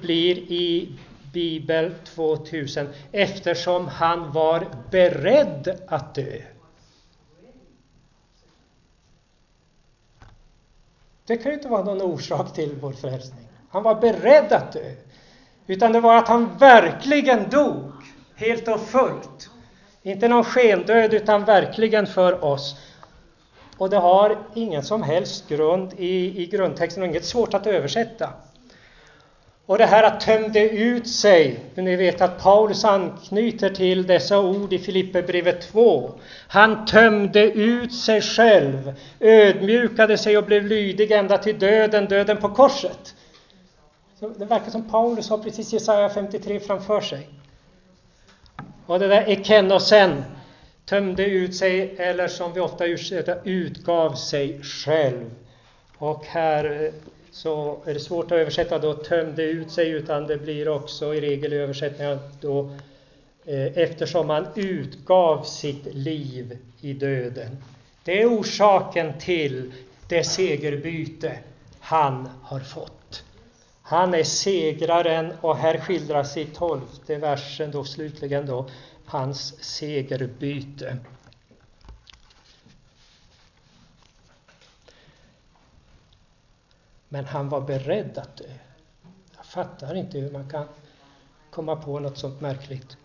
[0.00, 0.92] blir i
[1.32, 6.38] Bibel 2000 eftersom han var beredd att dö.
[11.26, 13.48] Det kan ju inte vara någon orsak till vår frälsning.
[13.68, 14.94] Han var beredd att dö.
[15.66, 17.92] Utan det var att han verkligen dog,
[18.34, 19.50] helt och fullt.
[20.02, 22.76] Inte någon skendöd, utan verkligen för oss.
[23.78, 28.32] Och det har ingen som helst grund i, i grundtexten och inget svårt att översätta.
[29.72, 34.72] Och det här att tömde ut sig, ni vet att Paulus anknyter till dessa ord
[34.72, 36.10] i Filipperbrevet 2.
[36.48, 42.48] Han tömde ut sig själv, ödmjukade sig och blev lydig ända till döden, döden på
[42.48, 43.14] korset.
[44.20, 47.28] Så det verkar som Paulus har precis Jesaja 53 framför sig.
[48.86, 50.24] Och det där ekenosen,
[50.84, 55.30] tömde ut sig, eller som vi ofta ursäktar, utgav sig själv.
[55.98, 60.36] Och här eh, så är det svårt att översätta då tömde ut sig, utan det
[60.36, 62.70] blir också i regel i översättningar då
[63.44, 67.56] eh, eftersom han utgav sitt liv i döden.
[68.04, 69.72] Det är orsaken till
[70.08, 71.38] det segerbyte
[71.80, 73.24] han har fått.
[73.82, 78.68] Han är segraren och här skildras i tolfte versen då slutligen då
[79.06, 80.96] hans segerbyte.
[87.12, 88.44] Men han var beredd att dö.
[89.36, 90.64] Jag fattar inte hur man kan
[91.50, 92.96] komma på något sånt märkligt.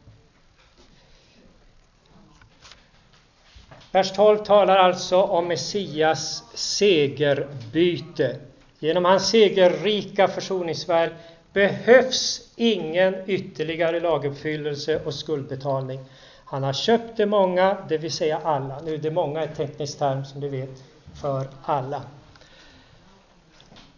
[3.92, 8.40] Vers 12 talar alltså om Messias segerbyte.
[8.80, 11.14] Genom hans segerrika försoningsverk
[11.54, 16.00] behövs ingen ytterligare laguppfyllelse och skuldbetalning.
[16.46, 18.80] Han har köpt det många, det vill säga alla.
[18.80, 20.84] Nu är det många ett tekniskt term som du vet,
[21.22, 22.02] för alla.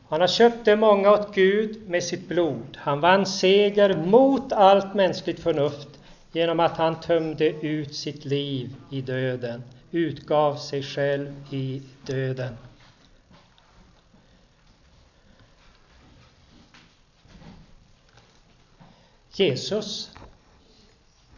[0.10, 2.78] Han har köpt det många åt Gud med sitt blod.
[2.78, 5.88] Han vann seger mot allt mänskligt förnuft
[6.32, 12.57] genom att han tömde ut sitt liv i döden, utgav sig själv i döden.
[19.32, 20.12] Jesus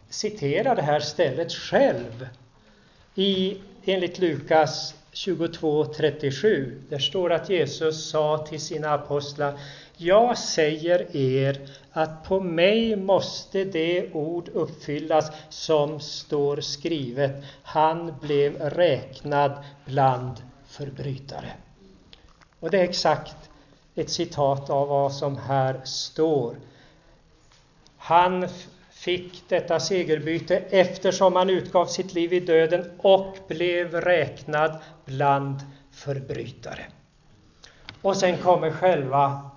[0.09, 2.28] citerar det här stället själv
[3.15, 6.82] i, enligt Lukas 22.37.
[6.89, 9.59] Där står att Jesus sa till sina apostlar
[9.97, 17.43] Jag säger er att på mig måste det ord uppfyllas som står skrivet.
[17.64, 19.51] Han blev räknad
[19.86, 21.51] bland förbrytare.
[22.59, 23.36] Och det är exakt
[23.95, 26.55] ett citat av vad som här står.
[27.97, 28.47] Han
[29.02, 35.60] fick detta segerbyte eftersom han utgav sitt liv i döden och blev räknad bland
[35.91, 36.86] förbrytare.
[38.02, 39.49] Och sen kommer själva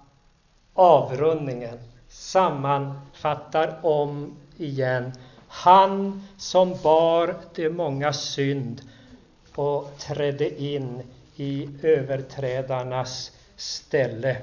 [0.74, 1.78] avrundningen,
[2.08, 5.12] sammanfattar om igen.
[5.48, 8.82] Han som bar de många synd
[9.54, 11.02] och trädde in
[11.36, 14.36] i överträdarnas ställe.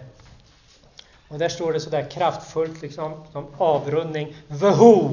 [1.32, 4.36] Och där står det sådär kraftfullt, liksom som avrundning.
[4.48, 5.10] Veho!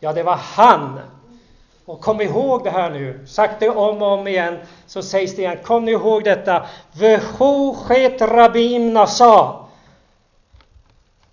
[0.00, 1.00] Ja, det var han.
[1.84, 3.26] Och kom ihåg det här nu.
[3.26, 5.58] Sagt det om och om igen, så sägs det igen.
[5.62, 6.66] Kom ni ihåg detta.
[6.92, 9.66] Veho shet rabim nasa.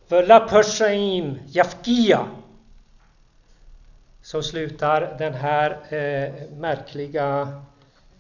[0.08, 2.28] Vela pershaim jafkia.
[4.22, 7.48] Så slutar den här eh, märkliga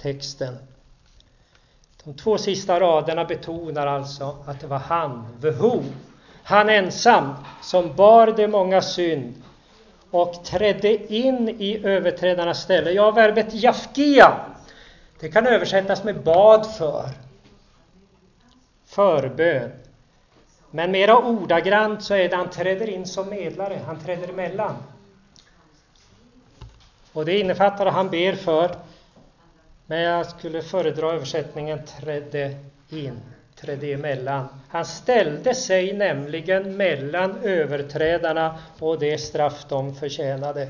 [0.01, 0.57] texten.
[2.05, 5.83] De två sista raderna betonar alltså att det var han, Veho,
[6.43, 9.43] han ensam, som bar de många synd
[10.11, 12.91] och trädde in i överträdarnas ställe.
[12.91, 14.33] Ja, verbet jafkia,
[15.19, 17.09] det kan översättas med bad för,
[18.85, 19.71] förbön.
[20.71, 24.75] Men mera ordagrant så är det han träder in som medlare, han träder emellan.
[27.13, 28.75] Och det innefattar att han ber för
[29.87, 32.55] men jag skulle föredra översättningen trädde
[32.89, 33.19] in,
[33.55, 34.47] trädde emellan.
[34.69, 40.65] Han ställde sig nämligen mellan överträdarna och det straff de förtjänade.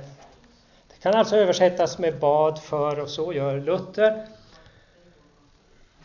[0.89, 4.28] Det kan alltså översättas med bad för och så gör Luther.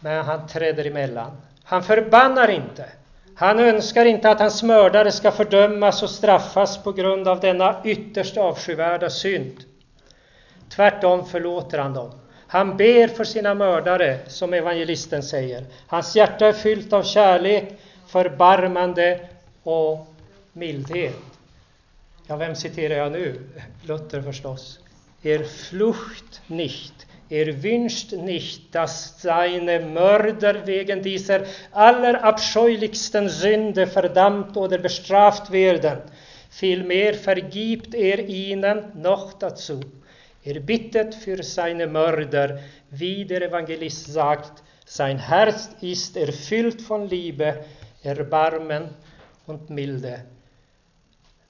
[0.01, 1.31] Men han träder emellan.
[1.65, 2.89] Han förbannar inte.
[3.35, 8.37] Han önskar inte att hans mördare ska fördömas och straffas på grund av denna ytterst
[8.37, 9.65] avskyvärda synd.
[10.69, 12.20] Tvärtom förlåter han dem.
[12.51, 15.65] Han ber för sina mördare, som evangelisten säger.
[15.87, 17.65] Hans hjärta är fyllt av kärlek,
[18.07, 19.21] förbarmande
[19.63, 20.07] och
[20.53, 21.17] mildhet.
[22.27, 23.41] Ja, vem citerar jag nu?
[23.87, 24.79] Luther förstås.
[25.23, 31.41] Er Flucht nicht, er wünscht nicht, dass seine Mörder wegen dieser
[31.73, 35.99] allerabscheulichsten Sünde verdammt oder bestraft werden.
[36.51, 39.81] Vielmehr vergibt er ihnen noch dazu.
[40.43, 42.59] Er bittet für seine Mörder,
[42.91, 47.65] wie der Evangelist sagt, sein Herz ist erfüllt von Liebe,
[48.03, 48.89] Erbarmen
[49.47, 50.21] und Milde.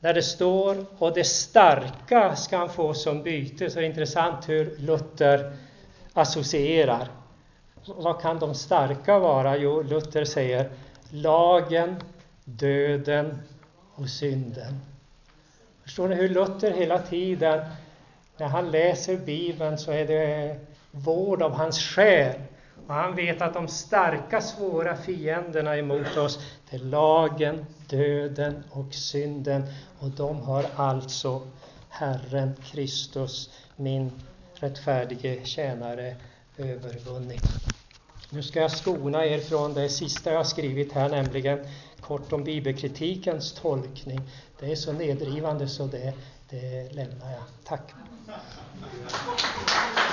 [0.01, 4.49] När det står och det starka ska han få som byte, så är det intressant
[4.49, 5.53] hur Luther
[6.13, 7.09] associerar.
[7.87, 9.57] Vad kan de starka vara?
[9.57, 10.71] Jo, Luther säger
[11.11, 11.97] lagen,
[12.45, 13.39] döden
[13.95, 14.81] och synden.
[15.83, 17.61] Förstår ni hur Luther hela tiden,
[18.41, 20.57] när han läser Bibeln så är det
[20.91, 22.41] vård av hans själ.
[22.87, 26.39] Och han vet att de starka, svåra fienderna emot oss,
[26.71, 29.65] det är lagen, döden och synden.
[29.99, 31.43] Och de har alltså
[31.89, 34.13] Herren Kristus, min
[34.55, 36.17] rättfärdige tjänare,
[36.57, 37.43] övervunnit.
[38.31, 41.67] Nu ska jag skona er från det sista jag skrivit här, nämligen
[42.01, 44.21] kort om bibelkritikens tolkning.
[44.61, 46.15] Det är så nedrivande så det,
[46.51, 47.43] det lämnar jag.
[47.65, 47.93] Tack.
[48.83, 50.10] Thank you.